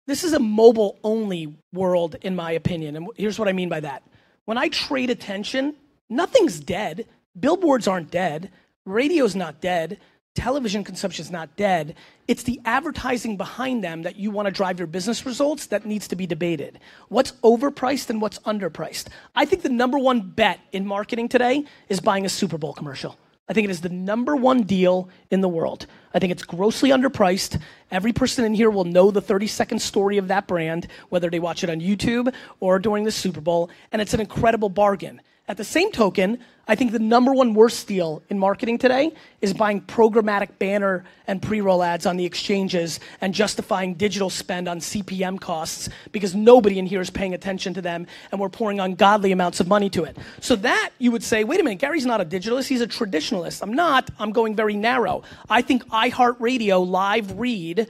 this 0.07 0.23
is 0.23 0.33
a 0.33 0.39
mobile 0.39 0.97
only 1.03 1.53
world 1.73 2.15
in 2.21 2.35
my 2.35 2.51
opinion. 2.51 2.95
And 2.95 3.07
here's 3.17 3.37
what 3.37 3.47
I 3.49 3.53
mean 3.53 3.69
by 3.69 3.81
that. 3.81 4.03
When 4.45 4.57
I 4.57 4.69
trade 4.69 5.09
attention, 5.09 5.75
nothing's 6.09 6.59
dead. 6.59 7.07
Billboards 7.39 7.87
aren't 7.87 8.09
dead. 8.09 8.51
Radio's 8.85 9.35
not 9.35 9.61
dead. 9.61 9.99
Television 10.35 10.85
consumption 10.85 11.25
is 11.25 11.29
not 11.29 11.57
dead. 11.57 11.95
It's 12.25 12.43
the 12.43 12.61
advertising 12.63 13.35
behind 13.35 13.83
them 13.83 14.03
that 14.03 14.15
you 14.15 14.31
want 14.31 14.45
to 14.45 14.51
drive 14.51 14.79
your 14.79 14.87
business 14.87 15.25
results 15.25 15.65
that 15.67 15.85
needs 15.85 16.07
to 16.07 16.15
be 16.15 16.25
debated. 16.25 16.79
What's 17.09 17.33
overpriced 17.43 18.09
and 18.09 18.21
what's 18.21 18.39
underpriced? 18.39 19.07
I 19.35 19.43
think 19.43 19.61
the 19.61 19.69
number 19.69 19.99
one 19.99 20.21
bet 20.21 20.61
in 20.71 20.87
marketing 20.87 21.27
today 21.27 21.65
is 21.89 21.99
buying 21.99 22.25
a 22.25 22.29
Super 22.29 22.57
Bowl 22.57 22.71
commercial. 22.71 23.17
I 23.49 23.53
think 23.53 23.65
it 23.65 23.71
is 23.71 23.81
the 23.81 23.89
number 23.89 24.33
one 24.37 24.63
deal 24.63 25.09
in 25.31 25.41
the 25.41 25.49
world. 25.49 25.85
I 26.13 26.19
think 26.19 26.31
it's 26.31 26.43
grossly 26.43 26.91
underpriced. 26.91 27.59
Every 27.91 28.13
person 28.13 28.45
in 28.45 28.53
here 28.53 28.69
will 28.69 28.85
know 28.85 29.11
the 29.11 29.19
30 29.19 29.47
second 29.47 29.79
story 29.79 30.17
of 30.17 30.29
that 30.29 30.47
brand, 30.47 30.87
whether 31.09 31.29
they 31.29 31.39
watch 31.39 31.61
it 31.65 31.69
on 31.69 31.81
YouTube 31.81 32.33
or 32.61 32.79
during 32.79 33.03
the 33.03 33.11
Super 33.11 33.41
Bowl, 33.41 33.69
and 33.91 34.01
it's 34.01 34.13
an 34.13 34.21
incredible 34.21 34.69
bargain. 34.69 35.21
At 35.47 35.57
the 35.57 35.63
same 35.63 35.91
token, 35.91 36.39
I 36.67 36.75
think 36.75 36.91
the 36.91 36.99
number 36.99 37.33
one 37.33 37.53
worst 37.53 37.87
deal 37.87 38.23
in 38.29 38.39
marketing 38.39 38.77
today 38.77 39.11
is 39.41 39.53
buying 39.53 39.81
programmatic 39.81 40.57
banner 40.59 41.03
and 41.27 41.41
pre 41.41 41.59
roll 41.59 41.83
ads 41.83 42.05
on 42.05 42.15
the 42.15 42.25
exchanges 42.25 42.99
and 43.19 43.33
justifying 43.33 43.95
digital 43.95 44.29
spend 44.29 44.69
on 44.69 44.79
CPM 44.79 45.41
costs 45.41 45.89
because 46.11 46.35
nobody 46.35 46.79
in 46.79 46.85
here 46.85 47.01
is 47.01 47.09
paying 47.09 47.33
attention 47.33 47.73
to 47.73 47.81
them 47.81 48.07
and 48.31 48.39
we're 48.39 48.49
pouring 48.49 48.79
ungodly 48.79 49.31
amounts 49.31 49.59
of 49.59 49.67
money 49.67 49.89
to 49.89 50.03
it. 50.03 50.15
So, 50.39 50.55
that 50.57 50.91
you 50.99 51.11
would 51.11 51.23
say, 51.23 51.43
wait 51.43 51.59
a 51.59 51.63
minute, 51.63 51.79
Gary's 51.79 52.05
not 52.05 52.21
a 52.21 52.25
digitalist, 52.25 52.67
he's 52.67 52.81
a 52.81 52.87
traditionalist. 52.87 53.61
I'm 53.61 53.73
not, 53.73 54.09
I'm 54.19 54.31
going 54.31 54.55
very 54.55 54.75
narrow. 54.75 55.23
I 55.49 55.61
think 55.61 55.85
iHeartRadio 55.87 56.87
live 56.87 57.37
read 57.37 57.89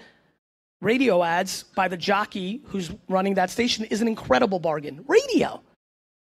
radio 0.79 1.21
ads 1.21 1.65
by 1.75 1.87
the 1.87 1.97
jockey 1.97 2.61
who's 2.65 2.89
running 3.09 3.35
that 3.35 3.51
station 3.51 3.85
is 3.85 4.01
an 4.01 4.07
incredible 4.07 4.57
bargain. 4.57 5.05
Radio. 5.07 5.61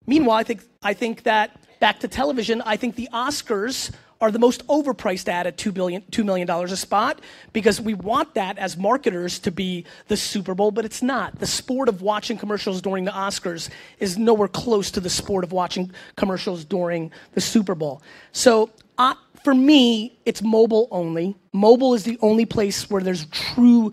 Meanwhile, 0.06 0.36
I 0.36 0.42
think 0.42 0.62
I 0.82 0.94
think 0.94 1.22
that 1.24 1.56
back 1.80 2.00
to 2.00 2.08
television, 2.08 2.62
I 2.62 2.76
think 2.76 2.96
the 2.96 3.08
Oscars 3.12 3.92
are 4.22 4.30
the 4.30 4.38
most 4.38 4.64
overpriced 4.68 5.26
ad 5.26 5.48
at 5.48 5.56
$2, 5.56 5.74
billion, 5.74 6.00
$2 6.02 6.24
million 6.24 6.48
a 6.48 6.76
spot 6.76 7.20
because 7.52 7.80
we 7.80 7.92
want 7.92 8.34
that 8.34 8.56
as 8.56 8.76
marketers 8.76 9.40
to 9.40 9.50
be 9.50 9.84
the 10.06 10.16
Super 10.16 10.54
Bowl, 10.54 10.70
but 10.70 10.84
it's 10.84 11.02
not. 11.02 11.40
The 11.40 11.46
sport 11.46 11.88
of 11.88 12.02
watching 12.02 12.38
commercials 12.38 12.80
during 12.80 13.04
the 13.04 13.10
Oscars 13.10 13.68
is 13.98 14.16
nowhere 14.16 14.46
close 14.46 14.92
to 14.92 15.00
the 15.00 15.10
sport 15.10 15.42
of 15.42 15.50
watching 15.50 15.90
commercials 16.14 16.64
during 16.64 17.10
the 17.32 17.40
Super 17.40 17.74
Bowl. 17.74 18.00
So 18.30 18.70
uh, 18.96 19.14
for 19.42 19.54
me, 19.54 20.16
it's 20.24 20.40
mobile 20.40 20.86
only. 20.92 21.36
Mobile 21.52 21.92
is 21.94 22.04
the 22.04 22.16
only 22.22 22.46
place 22.46 22.88
where 22.88 23.02
there's 23.02 23.26
true, 23.26 23.92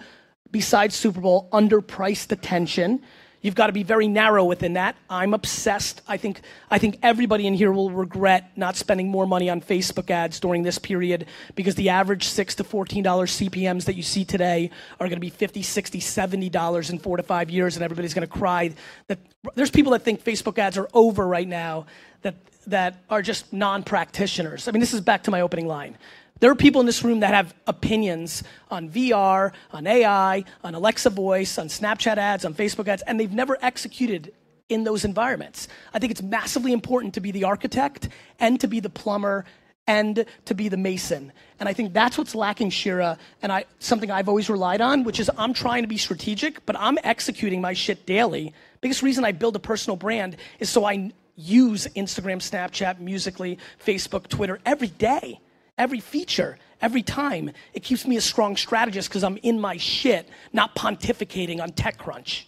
besides 0.52 0.96
Super 0.96 1.22
Bowl, 1.22 1.50
underpriced 1.52 2.32
attention. 2.32 3.02
You've 3.42 3.56
got 3.56 3.68
to 3.68 3.74
be 3.74 3.84
very 3.84 4.08
narrow 4.08 4.44
within 4.44 4.74
that. 4.74 4.98
I'm 5.10 5.34
obsessed. 5.34 6.02
I 6.08 6.18
think, 6.18 6.42
I 6.70 6.78
think 6.78 7.00
everybody 7.02 7.48
in 7.48 7.54
here 7.54 7.72
will 7.72 7.90
regret 7.90 8.52
not 8.58 8.76
spending 8.76 9.08
more 9.08 9.26
money 9.26 9.50
on 9.50 9.62
Facebook 9.62 10.10
ads 10.10 10.40
during 10.40 10.64
this 10.64 10.78
period 10.78 11.26
because 11.56 11.76
the 11.76 11.90
average 11.90 12.26
six 12.26 12.56
to 12.56 12.64
$14 12.66 13.04
CPMs 13.04 13.86
that 13.86 13.96
you 13.96 14.04
see 14.04 14.26
today 14.26 14.70
are 15.00 15.08
going 15.08 15.18
to 15.18 15.22
be 15.22 15.30
50, 15.30 15.62
60, 15.62 16.00
70 16.00 16.50
dollars 16.50 16.90
in 16.90 17.00
four 17.00 17.18
to 17.18 17.24
five 17.24 17.50
years, 17.50 17.76
and 17.76 17.84
everybody's 17.84 18.14
going 18.14 18.28
to 18.28 18.34
cry. 18.34 18.74
That 19.08 19.20
there's 19.56 19.72
people 19.72 19.94
that 19.94 20.04
think 20.04 20.24
Facebook 20.24 20.58
ads 20.58 20.78
are 20.78 20.90
over 20.94 21.26
right 21.28 21.48
now 21.48 21.86
that 22.22 22.36
that 22.68 23.04
are 23.10 23.22
just 23.22 23.52
non-practitioners. 23.54 24.68
I 24.68 24.72
mean, 24.72 24.80
this 24.80 24.94
is 24.94 25.02
back 25.02 25.24
to 25.24 25.32
my 25.32 25.42
opening 25.42 25.68
line. 25.68 25.98
There 26.40 26.50
are 26.50 26.56
people 26.56 26.80
in 26.80 26.86
this 26.86 27.04
room 27.04 27.20
that 27.20 27.34
have 27.34 27.54
opinions 27.68 28.44
on 28.72 28.90
VR, 28.90 29.52
on 29.72 29.86
AI, 29.86 30.46
on 30.64 30.74
Alexa 30.74 31.10
voice, 31.10 31.58
on 31.58 31.68
Snapchat 31.68 32.18
ads, 32.18 32.46
on 32.46 32.54
Facebook 32.54 32.88
ads, 32.88 33.02
and 33.02 33.20
they've 33.20 33.32
never 33.32 33.58
executed 33.62 34.34
in 34.70 34.84
those 34.84 35.04
environments. 35.04 35.68
I 35.94 36.00
think 36.00 36.12
it's 36.12 36.22
massively 36.22 36.72
important 36.72 37.16
to 37.16 37.20
be 37.20 37.32
the 37.32 37.44
architect 37.44 38.08
and 38.40 38.60
to 38.62 38.68
be 38.68 38.80
the 38.80 38.90
plumber 38.90 39.44
and 39.86 40.26
to 40.46 40.54
be 40.54 40.70
the 40.70 40.78
mason. 40.78 41.34
And 41.60 41.68
I 41.68 41.74
think 41.74 41.94
that's 41.94 42.18
what's 42.18 42.36
lacking 42.36 42.70
Shira 42.70 43.18
and 43.42 43.52
I 43.52 43.66
something 43.80 44.12
I've 44.12 44.30
always 44.30 44.50
relied 44.50 44.82
on, 44.82 45.04
which 45.04 45.20
is 45.20 45.30
I'm 45.38 45.54
trying 45.54 45.82
to 45.82 45.88
be 45.88 45.98
strategic, 45.98 46.66
but 46.66 46.76
I'm 46.80 47.00
executing 47.04 47.60
my 47.60 47.74
shit 47.74 48.06
daily. 48.06 48.54
Biggest 48.82 49.02
reason 49.02 49.26
I 49.26 49.32
build 49.32 49.56
a 49.56 49.60
personal 49.60 49.98
brand 49.98 50.38
is 50.60 50.70
so 50.70 50.86
I 50.86 51.12
use 51.36 51.88
Instagram, 51.96 52.38
Snapchat, 52.38 53.00
Musical.ly, 53.00 53.58
Facebook, 53.84 54.28
Twitter 54.28 54.60
every 54.66 54.90
day 54.90 55.40
every 55.80 56.00
feature, 56.00 56.60
every 56.82 57.02
time. 57.02 57.50
It 57.74 57.82
keeps 57.82 58.06
me 58.06 58.18
a 58.18 58.22
strong 58.22 58.56
strategist 58.56 59.10
because 59.10 59.24
I'm 59.24 59.38
in 59.38 59.60
my 59.60 59.78
shit, 59.78 60.30
not 60.54 60.76
pontificating 60.76 61.60
on 61.60 61.72
TechCrunch. 61.72 62.44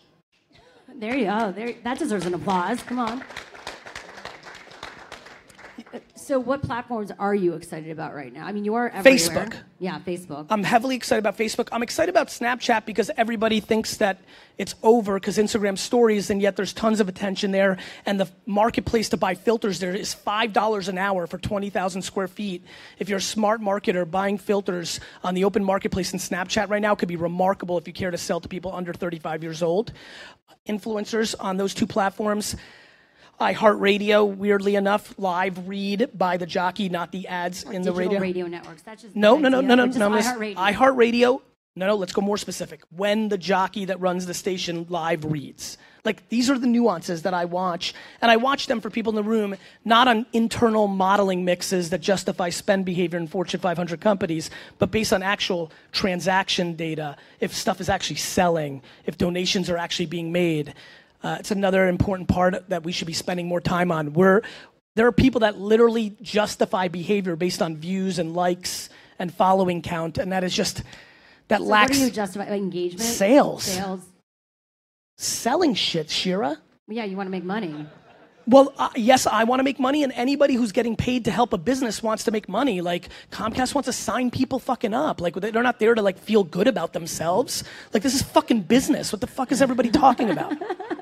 There 0.93 1.15
you 1.15 1.25
go. 1.25 1.51
There, 1.51 1.73
that 1.83 1.97
deserves 1.97 2.27
an 2.27 2.35
applause. 2.35 2.83
Come 2.83 3.00
on. 3.00 3.23
So, 6.15 6.39
what 6.39 6.62
platforms 6.62 7.12
are 7.19 7.36
you 7.36 7.53
excited 7.53 7.91
about 7.91 8.13
right 8.13 8.31
now? 8.31 8.45
I 8.45 8.51
mean, 8.51 8.65
you 8.65 8.75
are 8.75 8.89
everywhere. 8.89 9.19
Facebook. 9.19 9.55
Yeah, 9.79 10.00
Facebook. 10.00 10.48
I'm 10.50 10.63
heavily 10.63 10.95
excited 10.95 11.19
about 11.19 11.38
Facebook. 11.38 11.67
I'm 11.71 11.83
excited 11.83 12.10
about 12.10 12.27
Snapchat 12.27 12.86
because 12.86 13.12
everybody 13.17 13.60
thinks 13.60 13.98
that 13.98 14.21
it's 14.57 14.75
over 14.83 15.19
because 15.19 15.38
Instagram 15.38 15.77
stories, 15.77 16.29
and 16.29 16.41
yet 16.41 16.55
there's 16.55 16.74
tons 16.74 17.00
of 17.00 17.10
attention 17.10 17.51
there. 17.51 17.77
And 18.05 18.19
the 18.19 18.29
marketplace 18.45 19.10
to 19.10 19.17
buy 19.17 19.36
filters 19.36 19.79
there 19.79 19.95
is 19.95 20.15
$5 20.15 20.88
an 20.88 20.98
hour 20.98 21.27
for 21.27 21.38
20,000 21.38 22.01
square 22.01 22.27
feet. 22.27 22.63
If 23.00 23.10
you're 23.10 23.17
a 23.17 23.21
smart 23.21 23.62
marketer, 23.62 24.10
buying 24.10 24.38
filters 24.38 25.00
on 25.24 25.33
the 25.33 25.43
open 25.43 25.63
marketplace 25.63 26.13
in 26.13 26.19
Snapchat 26.19 26.69
right 26.69 26.81
now 26.81 26.95
could 26.95 27.10
be 27.10 27.15
remarkable 27.15 27.77
if 27.77 27.88
you 27.88 27.93
care 27.93 28.12
to 28.12 28.17
sell 28.17 28.39
to 28.39 28.48
people 28.48 28.74
under 28.74 28.93
35 28.93 29.43
years 29.43 29.63
old. 29.63 29.93
Influencers 30.67 31.33
on 31.39 31.57
those 31.57 31.74
two 31.74 31.88
platforms 31.88 32.55
iHeartRadio, 33.41 34.36
weirdly 34.38 34.75
enough, 34.75 35.13
live 35.17 35.67
read 35.67 36.10
by 36.13 36.38
the 36.38 36.45
jockey, 36.45 36.89
not 36.89 37.12
the 37.12 37.27
ads 37.27 37.65
Or 37.65 37.74
in 37.74 37.81
the 37.81 37.91
radio. 37.91 38.19
radio 38.19 38.48
networks. 38.48 38.81
That's 38.83 39.01
just 39.01 39.15
No, 39.15 39.38
no, 39.38 39.50
no, 39.50 39.62
no, 39.62 39.75
no, 39.75 39.86
no. 39.86 40.10
miss- 40.10 40.27
iHeartRadio. 40.27 40.55
iHeartRadio. 40.55 41.41
No, 41.75 41.88
no. 41.88 41.95
Let's 41.95 42.12
go 42.12 42.21
more 42.21 42.38
specific. 42.38 42.81
When 42.95 43.29
the 43.29 43.38
jockey 43.38 43.86
that 43.86 44.00
runs 44.01 44.25
the 44.25 44.33
station 44.33 44.86
live 44.89 45.24
reads, 45.24 45.77
like 46.03 46.27
these 46.27 46.50
are 46.50 46.60
the 46.60 46.67
nuances 46.67 47.21
that 47.21 47.33
I 47.33 47.45
watch, 47.45 47.93
and 48.21 48.29
I 48.29 48.36
watch 48.36 48.67
them 48.67 48.81
for 48.81 48.89
people 48.89 49.12
in 49.12 49.15
the 49.15 49.24
room, 49.24 49.55
not 49.86 50.07
on 50.10 50.25
internal 50.33 50.88
modeling 50.88 51.45
mixes 51.45 51.89
that 51.91 52.01
justify 52.01 52.50
spend 52.50 52.83
behavior 52.86 53.17
in 53.17 53.27
Fortune 53.27 53.62
500 53.62 54.01
companies, 54.01 54.50
but 54.79 54.91
based 54.91 55.13
on 55.13 55.24
actual 55.24 55.71
transaction 55.93 56.75
data. 56.75 57.15
If 57.39 57.53
stuff 57.55 57.79
is 57.79 57.88
actually 57.88 58.17
selling, 58.17 58.81
if 59.05 59.17
donations 59.17 59.69
are 59.69 59.77
actually 59.77 60.07
being 60.07 60.31
made. 60.33 60.74
Uh, 61.23 61.37
it's 61.39 61.51
another 61.51 61.87
important 61.87 62.27
part 62.27 62.69
that 62.69 62.83
we 62.83 62.91
should 62.91 63.07
be 63.07 63.13
spending 63.13 63.47
more 63.47 63.61
time 63.61 63.91
on. 63.91 64.13
We're, 64.13 64.41
there 64.95 65.05
are 65.07 65.11
people 65.11 65.41
that 65.41 65.57
literally 65.57 66.15
justify 66.21 66.87
behavior 66.87 67.35
based 67.35 67.61
on 67.61 67.77
views 67.77 68.19
and 68.19 68.33
likes 68.33 68.89
and 69.19 69.33
following 69.33 69.81
count, 69.81 70.17
and 70.17 70.31
that 70.31 70.43
is 70.43 70.53
just 70.53 70.83
that 71.47 71.59
So 71.59 71.65
lacks 71.65 71.91
what 71.91 71.97
do 71.97 72.05
you 72.05 72.11
justify? 72.11 72.49
Like 72.49 72.59
engagement? 72.59 73.01
Sales. 73.01 73.63
Sales. 73.63 74.01
selling 75.17 75.75
shit, 75.75 76.09
Shira. 76.09 76.57
Yeah, 76.87 77.05
you 77.05 77.15
want 77.15 77.27
to 77.27 77.31
make 77.31 77.43
money. 77.43 77.87
Well, 78.47 78.73
uh, 78.77 78.89
yes, 78.95 79.27
I 79.27 79.43
want 79.43 79.59
to 79.59 79.63
make 79.63 79.79
money, 79.79 80.03
and 80.03 80.11
anybody 80.13 80.55
who's 80.55 80.71
getting 80.71 80.95
paid 80.95 81.25
to 81.25 81.31
help 81.31 81.53
a 81.53 81.57
business 81.57 82.01
wants 82.01 82.23
to 82.23 82.31
make 82.31 82.49
money. 82.49 82.81
Like 82.81 83.09
Comcast 83.31 83.75
wants 83.75 83.85
to 83.85 83.93
sign 83.93 84.31
people 84.31 84.59
fucking 84.59 84.93
up. 84.93 85.21
Like 85.21 85.35
they're 85.35 85.63
not 85.63 85.79
there 85.79 85.93
to 85.93 86.01
like 86.01 86.17
feel 86.17 86.43
good 86.43 86.67
about 86.67 86.93
themselves. 86.93 87.63
Like 87.93 88.03
this 88.03 88.15
is 88.15 88.23
fucking 88.23 88.63
business. 88.63 89.11
What 89.13 89.21
the 89.21 89.27
fuck 89.27 89.51
is 89.51 89.61
everybody 89.61 89.89
talking 89.89 90.31
about? 90.31 90.57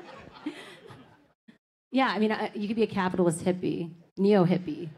Yeah, 1.90 2.08
I 2.08 2.18
mean, 2.18 2.32
uh, 2.32 2.48
you 2.54 2.66
could 2.68 2.76
be 2.76 2.82
a 2.84 2.86
capitalist 2.88 3.44
hippie, 3.44 3.90
neo 4.16 4.44
hippie. 4.44 4.88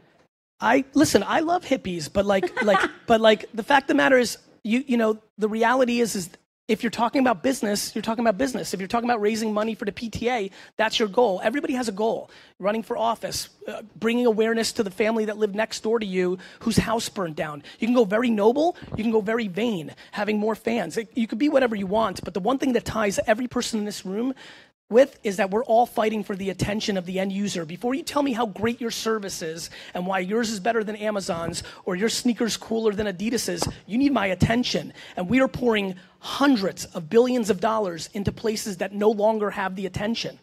I 0.59 0.85
listen. 0.93 1.23
I 1.23 1.39
love 1.41 1.65
hippies, 1.65 2.11
but 2.11 2.25
like, 2.25 2.63
like, 2.63 2.79
but 3.07 3.19
like, 3.19 3.49
the 3.53 3.63
fact 3.63 3.85
of 3.85 3.87
the 3.89 3.95
matter 3.95 4.17
is, 4.17 4.37
you 4.63 4.83
you 4.87 4.97
know, 4.97 5.19
the 5.37 5.49
reality 5.49 5.99
is, 5.99 6.15
is 6.15 6.29
if 6.69 6.81
you're 6.81 6.89
talking 6.91 7.19
about 7.19 7.43
business, 7.43 7.93
you're 7.93 8.01
talking 8.01 8.23
about 8.23 8.37
business. 8.37 8.73
If 8.73 8.79
you're 8.79 8.87
talking 8.87 9.09
about 9.09 9.19
raising 9.19 9.53
money 9.53 9.75
for 9.75 9.83
the 9.83 9.91
PTA, 9.91 10.49
that's 10.77 10.97
your 10.97 11.09
goal. 11.09 11.41
Everybody 11.43 11.73
has 11.73 11.89
a 11.89 11.91
goal. 11.91 12.29
Running 12.57 12.83
for 12.83 12.97
office, 12.97 13.49
uh, 13.67 13.81
bringing 13.97 14.25
awareness 14.25 14.71
to 14.73 14.83
the 14.83 14.91
family 14.91 15.25
that 15.25 15.37
lived 15.37 15.55
next 15.55 15.83
door 15.83 15.99
to 15.99 16.05
you 16.05 16.37
whose 16.61 16.77
house 16.77 17.09
burned 17.09 17.35
down. 17.35 17.63
You 17.79 17.87
can 17.87 17.93
go 17.95 18.05
very 18.05 18.29
noble. 18.29 18.77
You 18.95 19.03
can 19.03 19.11
go 19.11 19.19
very 19.19 19.49
vain. 19.49 19.91
Having 20.11 20.39
more 20.39 20.55
fans. 20.55 20.95
It- 20.95 21.09
you 21.15 21.27
could 21.27 21.37
be 21.39 21.49
whatever 21.49 21.75
you 21.75 21.85
want. 21.87 22.23
But 22.23 22.33
the 22.33 22.39
one 22.39 22.57
thing 22.59 22.71
that 22.73 22.85
ties 22.85 23.19
every 23.27 23.49
person 23.49 23.79
in 23.79 23.85
this 23.85 24.05
room 24.05 24.33
with 24.89 25.19
is 25.23 25.37
that 25.37 25.49
we're 25.49 25.63
all 25.65 25.85
fighting 25.85 26.23
for 26.23 26.35
the 26.35 26.49
attention 26.49 26.97
of 26.97 27.05
the 27.05 27.19
end 27.19 27.31
user. 27.31 27.65
Before 27.65 27.93
you 27.93 28.03
tell 28.03 28.21
me 28.21 28.33
how 28.33 28.45
great 28.45 28.79
your 28.79 28.91
service 28.91 29.41
is 29.41 29.69
and 29.93 30.05
why 30.05 30.19
yours 30.19 30.49
is 30.49 30.59
better 30.59 30.83
than 30.83 30.95
Amazon's 30.95 31.63
or 31.85 31.95
your 31.95 32.09
sneakers 32.09 32.55
cooler 32.55 32.93
than 32.93 33.07
Adidas's, 33.07 33.67
you 33.85 33.97
need 33.97 34.13
my 34.13 34.27
attention. 34.27 34.93
And 35.17 35.29
we 35.29 35.41
are 35.41 35.47
pouring 35.47 35.95
hundreds 36.19 36.85
of 36.85 37.09
billions 37.09 37.49
of 37.49 37.59
dollars 37.59 38.09
into 38.13 38.31
places 38.31 38.77
that 38.77 38.93
no 38.93 39.09
longer 39.09 39.49
have 39.49 39.75
the 39.75 39.85
attention. 39.85 40.39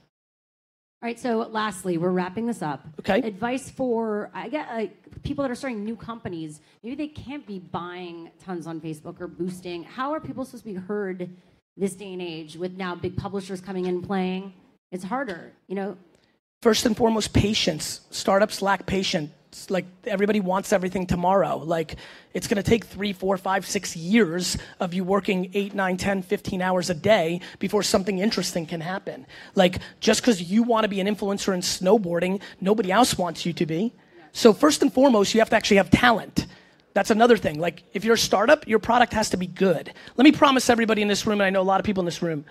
All 1.02 1.06
right, 1.06 1.18
so 1.18 1.48
lastly, 1.50 1.96
we're 1.96 2.10
wrapping 2.10 2.46
this 2.46 2.60
up. 2.60 2.86
Okay. 2.98 3.26
Advice 3.26 3.70
for 3.70 4.30
I 4.34 4.50
get 4.50 4.68
like 4.68 5.22
people 5.22 5.40
that 5.42 5.50
are 5.50 5.54
starting 5.54 5.82
new 5.82 5.96
companies. 5.96 6.60
Maybe 6.82 6.94
they 6.94 7.08
can't 7.08 7.46
be 7.46 7.58
buying 7.58 8.30
tons 8.38 8.66
on 8.66 8.82
Facebook 8.82 9.18
or 9.18 9.26
boosting. 9.26 9.82
How 9.82 10.12
are 10.12 10.20
people 10.20 10.44
supposed 10.44 10.64
to 10.64 10.74
be 10.74 10.76
heard 10.78 11.30
this 11.76 11.94
day 11.94 12.12
and 12.12 12.22
age 12.22 12.56
with 12.56 12.76
now 12.76 12.94
big 12.94 13.16
publishers 13.16 13.60
coming 13.60 13.86
in 13.86 13.96
and 13.96 14.06
playing? 14.06 14.52
It's 14.92 15.04
harder, 15.04 15.52
you 15.68 15.74
know. 15.74 15.96
First 16.62 16.84
and 16.84 16.96
foremost, 16.96 17.32
patience. 17.32 18.02
Startups 18.10 18.60
lack 18.60 18.84
patience. 18.86 19.30
Like 19.68 19.86
everybody 20.04 20.40
wants 20.40 20.72
everything 20.72 21.06
tomorrow. 21.06 21.56
Like 21.56 21.96
it's 22.34 22.46
going 22.46 22.62
to 22.62 22.68
take 22.68 22.84
three, 22.84 23.12
four, 23.12 23.36
five, 23.36 23.66
six 23.66 23.96
years 23.96 24.58
of 24.78 24.92
you 24.94 25.02
working 25.02 25.50
eight, 25.54 25.74
nine, 25.74 25.96
10, 25.96 26.22
15 26.22 26.62
hours 26.62 26.90
a 26.90 26.94
day 26.94 27.40
before 27.58 27.82
something 27.82 28.18
interesting 28.18 28.66
can 28.66 28.80
happen. 28.80 29.26
Like 29.54 29.78
just 30.00 30.20
because 30.20 30.42
you 30.42 30.62
want 30.62 30.84
to 30.84 30.88
be 30.88 31.00
an 31.00 31.06
influencer 31.06 31.54
in 31.54 31.60
snowboarding, 31.60 32.42
nobody 32.60 32.92
else 32.92 33.16
wants 33.16 33.46
you 33.46 33.52
to 33.54 33.66
be. 33.66 33.92
So 34.32 34.52
first 34.52 34.82
and 34.82 34.92
foremost, 34.92 35.34
you 35.34 35.40
have 35.40 35.50
to 35.50 35.56
actually 35.56 35.78
have 35.78 35.90
talent. 35.90 36.46
That's 36.92 37.10
another 37.10 37.36
thing. 37.36 37.60
Like 37.60 37.84
if 37.92 38.04
you're 38.04 38.14
a 38.14 38.18
startup, 38.18 38.66
your 38.66 38.78
product 38.78 39.12
has 39.12 39.30
to 39.30 39.36
be 39.36 39.46
good. 39.46 39.92
Let 40.16 40.24
me 40.24 40.32
promise 40.32 40.68
everybody 40.68 41.02
in 41.02 41.08
this 41.08 41.26
room, 41.26 41.40
and 41.40 41.46
I 41.46 41.50
know 41.50 41.60
a 41.60 41.62
lot 41.62 41.80
of 41.80 41.86
people 41.86 42.00
in 42.00 42.04
this 42.04 42.22
room, 42.22 42.44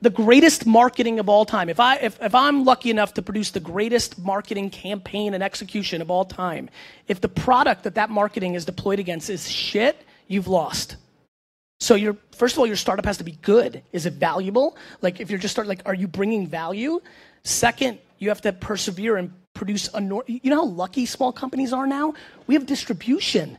the 0.00 0.10
greatest 0.10 0.66
marketing 0.66 1.20
of 1.20 1.28
all 1.28 1.44
time. 1.44 1.68
If 1.68 1.78
I 1.78 1.96
if, 1.96 2.20
if 2.20 2.34
I'm 2.34 2.64
lucky 2.64 2.90
enough 2.90 3.14
to 3.14 3.22
produce 3.22 3.50
the 3.50 3.60
greatest 3.60 4.18
marketing 4.18 4.70
campaign 4.70 5.34
and 5.34 5.42
execution 5.42 6.02
of 6.02 6.10
all 6.10 6.24
time, 6.24 6.70
if 7.06 7.20
the 7.20 7.28
product 7.28 7.84
that 7.84 7.94
that 7.94 8.10
marketing 8.10 8.54
is 8.54 8.64
deployed 8.64 8.98
against 8.98 9.30
is 9.30 9.48
shit, 9.48 10.04
you've 10.26 10.48
lost. 10.48 10.96
So 11.78 11.94
your 11.94 12.16
first 12.32 12.54
of 12.54 12.60
all, 12.60 12.66
your 12.66 12.76
startup 12.76 13.04
has 13.04 13.18
to 13.18 13.24
be 13.24 13.38
good. 13.42 13.82
Is 13.92 14.06
it 14.06 14.14
valuable? 14.14 14.76
Like 15.02 15.20
if 15.20 15.30
you're 15.30 15.38
just 15.38 15.52
start 15.52 15.68
like, 15.68 15.82
are 15.84 15.94
you 15.94 16.08
bringing 16.08 16.46
value? 16.46 17.00
Second, 17.44 17.98
you 18.18 18.28
have 18.28 18.40
to 18.42 18.52
persevere 18.52 19.16
and 19.16 19.32
produce 19.52 19.90
a. 19.92 20.00
You 20.00 20.50
know 20.50 20.56
how 20.56 20.64
lucky 20.64 21.06
small 21.06 21.32
companies 21.32 21.72
are 21.72 21.86
now. 21.86 22.14
We 22.46 22.54
have 22.54 22.66
distribution. 22.66 23.58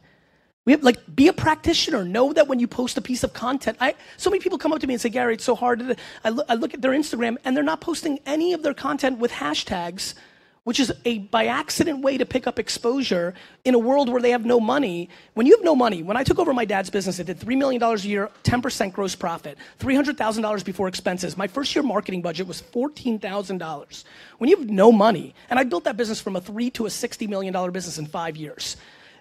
We 0.65 0.71
have 0.71 0.83
like 0.83 0.97
be 1.13 1.27
a 1.27 1.33
practitioner. 1.33 2.05
Know 2.05 2.33
that 2.33 2.47
when 2.47 2.59
you 2.59 2.67
post 2.67 2.97
a 2.97 3.01
piece 3.01 3.23
of 3.23 3.33
content, 3.33 3.77
I 3.81 3.95
so 4.17 4.29
many 4.29 4.41
people 4.41 4.57
come 4.57 4.71
up 4.71 4.79
to 4.79 4.87
me 4.87 4.93
and 4.93 5.01
say, 5.01 5.09
Gary, 5.09 5.33
it's 5.33 5.43
so 5.43 5.55
hard. 5.55 5.97
I, 6.23 6.29
look, 6.29 6.45
I 6.47 6.55
look 6.55 6.73
at 6.73 6.81
their 6.81 6.91
Instagram 6.91 7.37
and 7.43 7.55
they're 7.55 7.63
not 7.63 7.81
posting 7.81 8.19
any 8.25 8.53
of 8.53 8.63
their 8.63 8.73
content 8.73 9.19
with 9.19 9.31
hashtags 9.31 10.13
which 10.63 10.79
is 10.79 10.93
a 11.05 11.19
by 11.19 11.47
accident 11.47 12.01
way 12.01 12.17
to 12.17 12.25
pick 12.25 12.47
up 12.47 12.57
exposure 12.57 13.33
in 13.65 13.73
a 13.73 13.79
world 13.79 14.09
where 14.09 14.21
they 14.21 14.31
have 14.31 14.45
no 14.45 14.59
money. 14.59 15.09
When 15.33 15.45
you 15.45 15.55
have 15.55 15.63
no 15.63 15.75
money, 15.75 16.03
when 16.03 16.15
I 16.15 16.23
took 16.23 16.39
over 16.39 16.53
my 16.53 16.65
dad's 16.65 16.89
business, 16.89 17.19
it 17.19 17.25
did 17.25 17.39
$3 17.39 17.57
million 17.57 17.81
a 17.83 17.95
year, 17.97 18.29
10% 18.43 18.93
gross 18.93 19.15
profit, 19.15 19.57
$300,000 19.79 20.65
before 20.65 20.87
expenses. 20.87 21.37
My 21.37 21.47
first 21.47 21.75
year 21.75 21.83
marketing 21.83 22.21
budget 22.21 22.47
was 22.47 22.61
$14,000. 22.61 24.03
When 24.37 24.49
you 24.49 24.57
have 24.57 24.69
no 24.69 24.91
money, 24.91 25.35
and 25.49 25.59
I 25.59 25.63
built 25.63 25.83
that 25.83 25.97
business 25.97 26.21
from 26.21 26.35
a 26.35 26.41
three 26.41 26.69
to 26.71 26.85
a 26.85 26.89
$60 26.89 27.27
million 27.27 27.71
business 27.71 27.97
in 27.97 28.05
five 28.05 28.37
years, 28.37 28.77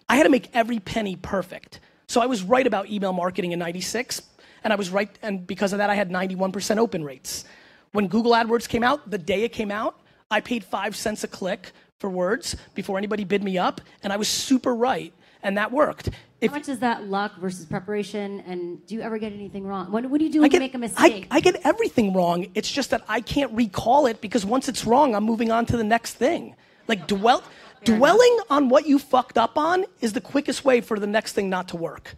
I 0.09 0.17
had 0.17 0.25
to 0.25 0.29
make 0.29 0.51
every 0.55 0.79
penny 0.79 1.17
perfect. 1.17 1.81
So 2.07 2.21
I 2.21 2.27
was 2.27 2.43
right 2.43 2.67
about 2.67 2.91
email 2.91 3.13
marketing 3.13 3.53
in 3.53 3.59
96, 3.59 4.23
and 4.65 4.73
I 4.73 4.77
was 4.77 4.91
right, 4.91 5.11
and 5.23 5.47
because 5.47 5.73
of 5.73 5.79
that, 5.79 5.91
I 5.91 5.95
had 5.95 6.11
91% 6.11 6.79
open 6.79 7.05
rates. 7.05 7.45
When 7.93 8.09
Google 8.09 8.33
AdWords 8.33 8.69
came 8.69 8.83
out, 8.83 9.11
the 9.11 9.19
day 9.19 9.45
it 9.45 9.51
came 9.51 9.71
out, 9.71 9.99
I 10.31 10.41
paid 10.41 10.65
five 10.65 10.97
cents 10.97 11.25
a 11.25 11.29
click 11.29 11.73
for 11.99 12.09
words 12.09 12.57
before 12.75 12.99
anybody 12.99 13.25
bid 13.25 13.43
me 13.43 13.59
up, 13.59 13.81
and 14.03 14.13
I 14.13 14.17
was 14.17 14.29
super 14.29 14.75
right, 14.75 15.13
and 15.43 15.57
that 15.57 15.73
worked. 15.73 16.11
If, 16.41 16.51
How 16.51 16.57
much 16.57 16.69
is 16.69 16.81
that 16.81 17.05
luck 17.05 17.37
versus 17.37 17.67
preparation? 17.67 18.41
And 18.47 18.85
do 18.87 18.97
you 18.97 19.01
ever 19.01 19.17
get 19.19 19.33
anything 19.33 19.65
wrong? 19.65 19.93
What, 19.93 20.05
what 20.07 20.19
do 20.19 20.25
you 20.25 20.33
do 20.33 20.41
when 20.41 20.51
get, 20.51 20.57
you 20.57 20.61
make 20.61 20.75
a 20.75 20.79
mistake? 20.79 21.29
I, 21.31 21.37
I, 21.37 21.41
get 21.41 21.61
everything 21.65 22.13
wrong. 22.13 22.49
It's 22.55 22.71
just 22.71 22.91
that 22.91 23.05
I 23.09 23.21
can't 23.21 23.53
recall 23.53 24.07
it 24.07 24.21
because 24.21 24.45
once 24.45 24.69
it's 24.69 24.85
wrong, 24.85 25.15
I'm 25.15 25.23
moving 25.23 25.53
on 25.53 25.67
to 25.67 25.77
the 25.77 25.85
next 25.85 26.15
thing. 26.15 26.57
Like 26.89 27.07
dwell, 27.07 27.45
dwelling 27.85 28.35
enough. 28.35 28.47
on 28.51 28.69
what 28.69 28.87
you 28.87 28.99
fucked 28.99 29.39
up 29.39 29.57
on 29.59 29.85
is 30.01 30.13
the 30.13 30.21
quickest 30.21 30.65
way 30.65 30.81
for 30.81 30.99
the 30.99 31.07
next 31.07 31.33
thing 31.33 31.49
not 31.51 31.69
to 31.69 31.77
work. 31.77 32.15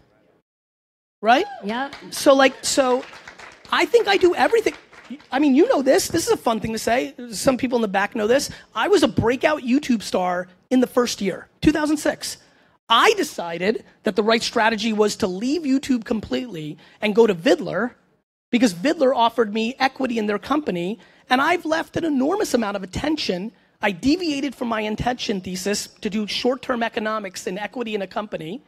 Right? 1.20 1.46
Yeah. 1.64 1.90
So 2.10 2.34
like, 2.34 2.64
so 2.64 3.04
I 3.72 3.86
think 3.86 4.08
I 4.08 4.16
do 4.16 4.34
everything. 4.34 4.74
I 5.30 5.38
mean, 5.38 5.54
you 5.54 5.68
know 5.68 5.82
this. 5.82 6.08
This 6.08 6.26
is 6.26 6.32
a 6.32 6.36
fun 6.36 6.60
thing 6.60 6.72
to 6.72 6.78
say. 6.78 7.14
Some 7.30 7.56
people 7.56 7.76
in 7.76 7.82
the 7.82 7.88
back 7.88 8.14
know 8.14 8.26
this. 8.26 8.50
I 8.74 8.88
was 8.88 9.02
a 9.02 9.08
breakout 9.08 9.62
YouTube 9.62 10.02
star 10.02 10.48
in 10.70 10.80
the 10.80 10.86
first 10.86 11.20
year, 11.20 11.48
2006. 11.60 12.38
I 12.88 13.12
decided 13.16 13.84
that 14.02 14.16
the 14.16 14.22
right 14.22 14.42
strategy 14.42 14.92
was 14.92 15.16
to 15.16 15.26
leave 15.26 15.62
YouTube 15.62 16.04
completely 16.04 16.76
and 17.00 17.14
go 17.14 17.26
to 17.26 17.34
Viddler 17.34 17.92
because 18.50 18.72
Viddler 18.74 19.14
offered 19.14 19.52
me 19.52 19.74
equity 19.78 20.18
in 20.18 20.26
their 20.26 20.38
company, 20.38 20.98
and 21.28 21.40
I've 21.40 21.64
left 21.64 21.96
an 21.96 22.04
enormous 22.04 22.54
amount 22.54 22.76
of 22.76 22.82
attention. 22.82 23.52
I 23.82 23.92
deviated 23.92 24.54
from 24.54 24.68
my 24.68 24.80
intention 24.80 25.40
thesis 25.40 25.88
to 26.00 26.10
do 26.10 26.26
short 26.26 26.62
term 26.62 26.82
economics 26.82 27.46
and 27.46 27.58
equity 27.58 27.94
in 27.94 28.02
a 28.02 28.06
company, 28.06 28.62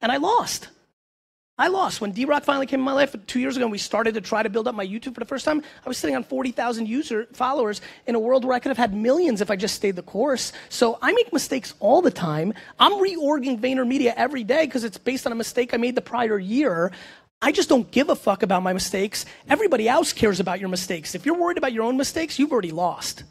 and 0.00 0.12
I 0.12 0.16
lost. 0.18 0.68
I 1.60 1.68
lost. 1.68 2.00
When 2.00 2.12
D 2.12 2.24
Rock 2.24 2.44
finally 2.44 2.64
came 2.64 2.80
in 2.80 2.84
my 2.86 2.94
life 2.94 3.14
two 3.26 3.38
years 3.38 3.54
ago 3.54 3.66
and 3.66 3.70
we 3.70 3.76
started 3.76 4.14
to 4.14 4.22
try 4.22 4.42
to 4.42 4.48
build 4.48 4.66
up 4.66 4.74
my 4.74 4.86
YouTube 4.86 5.12
for 5.12 5.20
the 5.20 5.26
first 5.26 5.44
time, 5.44 5.62
I 5.84 5.88
was 5.88 5.98
sitting 5.98 6.16
on 6.16 6.24
40,000 6.24 6.88
user 6.88 7.28
followers 7.34 7.82
in 8.06 8.14
a 8.14 8.18
world 8.18 8.46
where 8.46 8.54
I 8.54 8.60
could 8.60 8.70
have 8.70 8.78
had 8.78 8.94
millions 8.94 9.42
if 9.42 9.50
I 9.50 9.56
just 9.56 9.74
stayed 9.74 9.96
the 9.96 10.02
course. 10.02 10.54
So 10.70 10.98
I 11.02 11.12
make 11.12 11.34
mistakes 11.34 11.74
all 11.78 12.00
the 12.00 12.10
time. 12.10 12.54
I'm 12.78 12.92
reorging 12.92 13.60
VaynerMedia 13.60 14.14
every 14.16 14.42
day 14.42 14.64
because 14.64 14.84
it's 14.84 14.96
based 14.96 15.26
on 15.26 15.32
a 15.32 15.34
mistake 15.34 15.74
I 15.74 15.76
made 15.76 15.96
the 15.96 16.00
prior 16.00 16.38
year. 16.38 16.92
I 17.42 17.52
just 17.52 17.68
don't 17.68 17.90
give 17.90 18.08
a 18.08 18.16
fuck 18.16 18.42
about 18.42 18.62
my 18.62 18.72
mistakes. 18.72 19.26
Everybody 19.46 19.86
else 19.86 20.14
cares 20.14 20.40
about 20.40 20.60
your 20.60 20.70
mistakes. 20.70 21.14
If 21.14 21.26
you're 21.26 21.36
worried 21.36 21.58
about 21.58 21.74
your 21.74 21.84
own 21.84 21.98
mistakes, 21.98 22.38
you've 22.38 22.52
already 22.52 22.70
lost. 22.70 23.24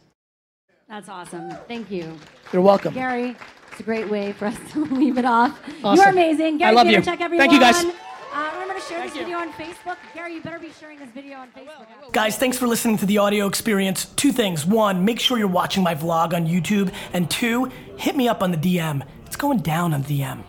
That's 0.89 1.07
awesome. 1.07 1.51
Thank 1.67 1.91
you. 1.91 2.17
You're 2.51 2.63
welcome. 2.63 2.95
Gary, 2.95 3.35
it's 3.71 3.79
a 3.79 3.83
great 3.83 4.09
way 4.09 4.33
for 4.33 4.47
us 4.47 4.57
to 4.71 4.85
leave 4.85 5.17
it 5.19 5.25
off. 5.25 5.57
Awesome. 5.83 5.95
You're 6.01 6.09
amazing. 6.09 6.57
Gary 6.57 6.71
I 6.71 6.73
love 6.73 6.87
you. 6.87 7.01
Check 7.01 7.21
everyone. 7.21 7.47
Thank 7.47 7.53
you 7.53 7.59
guys. 7.59 7.85
Uh, 8.31 8.49
remember 8.53 8.73
to 8.73 8.81
share 8.81 8.99
Thank 8.99 9.11
this 9.11 9.19
you. 9.19 9.25
video 9.25 9.37
on 9.39 9.51
Facebook. 9.53 9.97
Gary, 10.13 10.33
you 10.35 10.41
better 10.41 10.59
be 10.59 10.71
sharing 10.79 10.99
this 10.99 11.09
video 11.09 11.37
on 11.37 11.47
Facebook. 11.49 11.57
I 11.57 11.61
will, 11.61 11.87
I 11.99 12.05
will. 12.05 12.11
Guys, 12.11 12.37
thanks 12.37 12.57
for 12.57 12.67
listening 12.67 12.97
to 12.97 13.05
the 13.05 13.19
audio 13.19 13.47
experience. 13.47 14.05
Two 14.05 14.31
things. 14.31 14.65
One, 14.65 15.05
make 15.05 15.19
sure 15.19 15.37
you're 15.37 15.47
watching 15.47 15.83
my 15.83 15.95
vlog 15.95 16.33
on 16.33 16.47
YouTube. 16.47 16.91
And 17.13 17.29
two, 17.29 17.65
hit 17.97 18.15
me 18.15 18.27
up 18.27 18.41
on 18.41 18.51
the 18.51 18.57
DM. 18.57 19.03
It's 19.25 19.35
going 19.35 19.59
down 19.59 19.93
on 19.93 20.01
the 20.03 20.21
DM. 20.21 20.43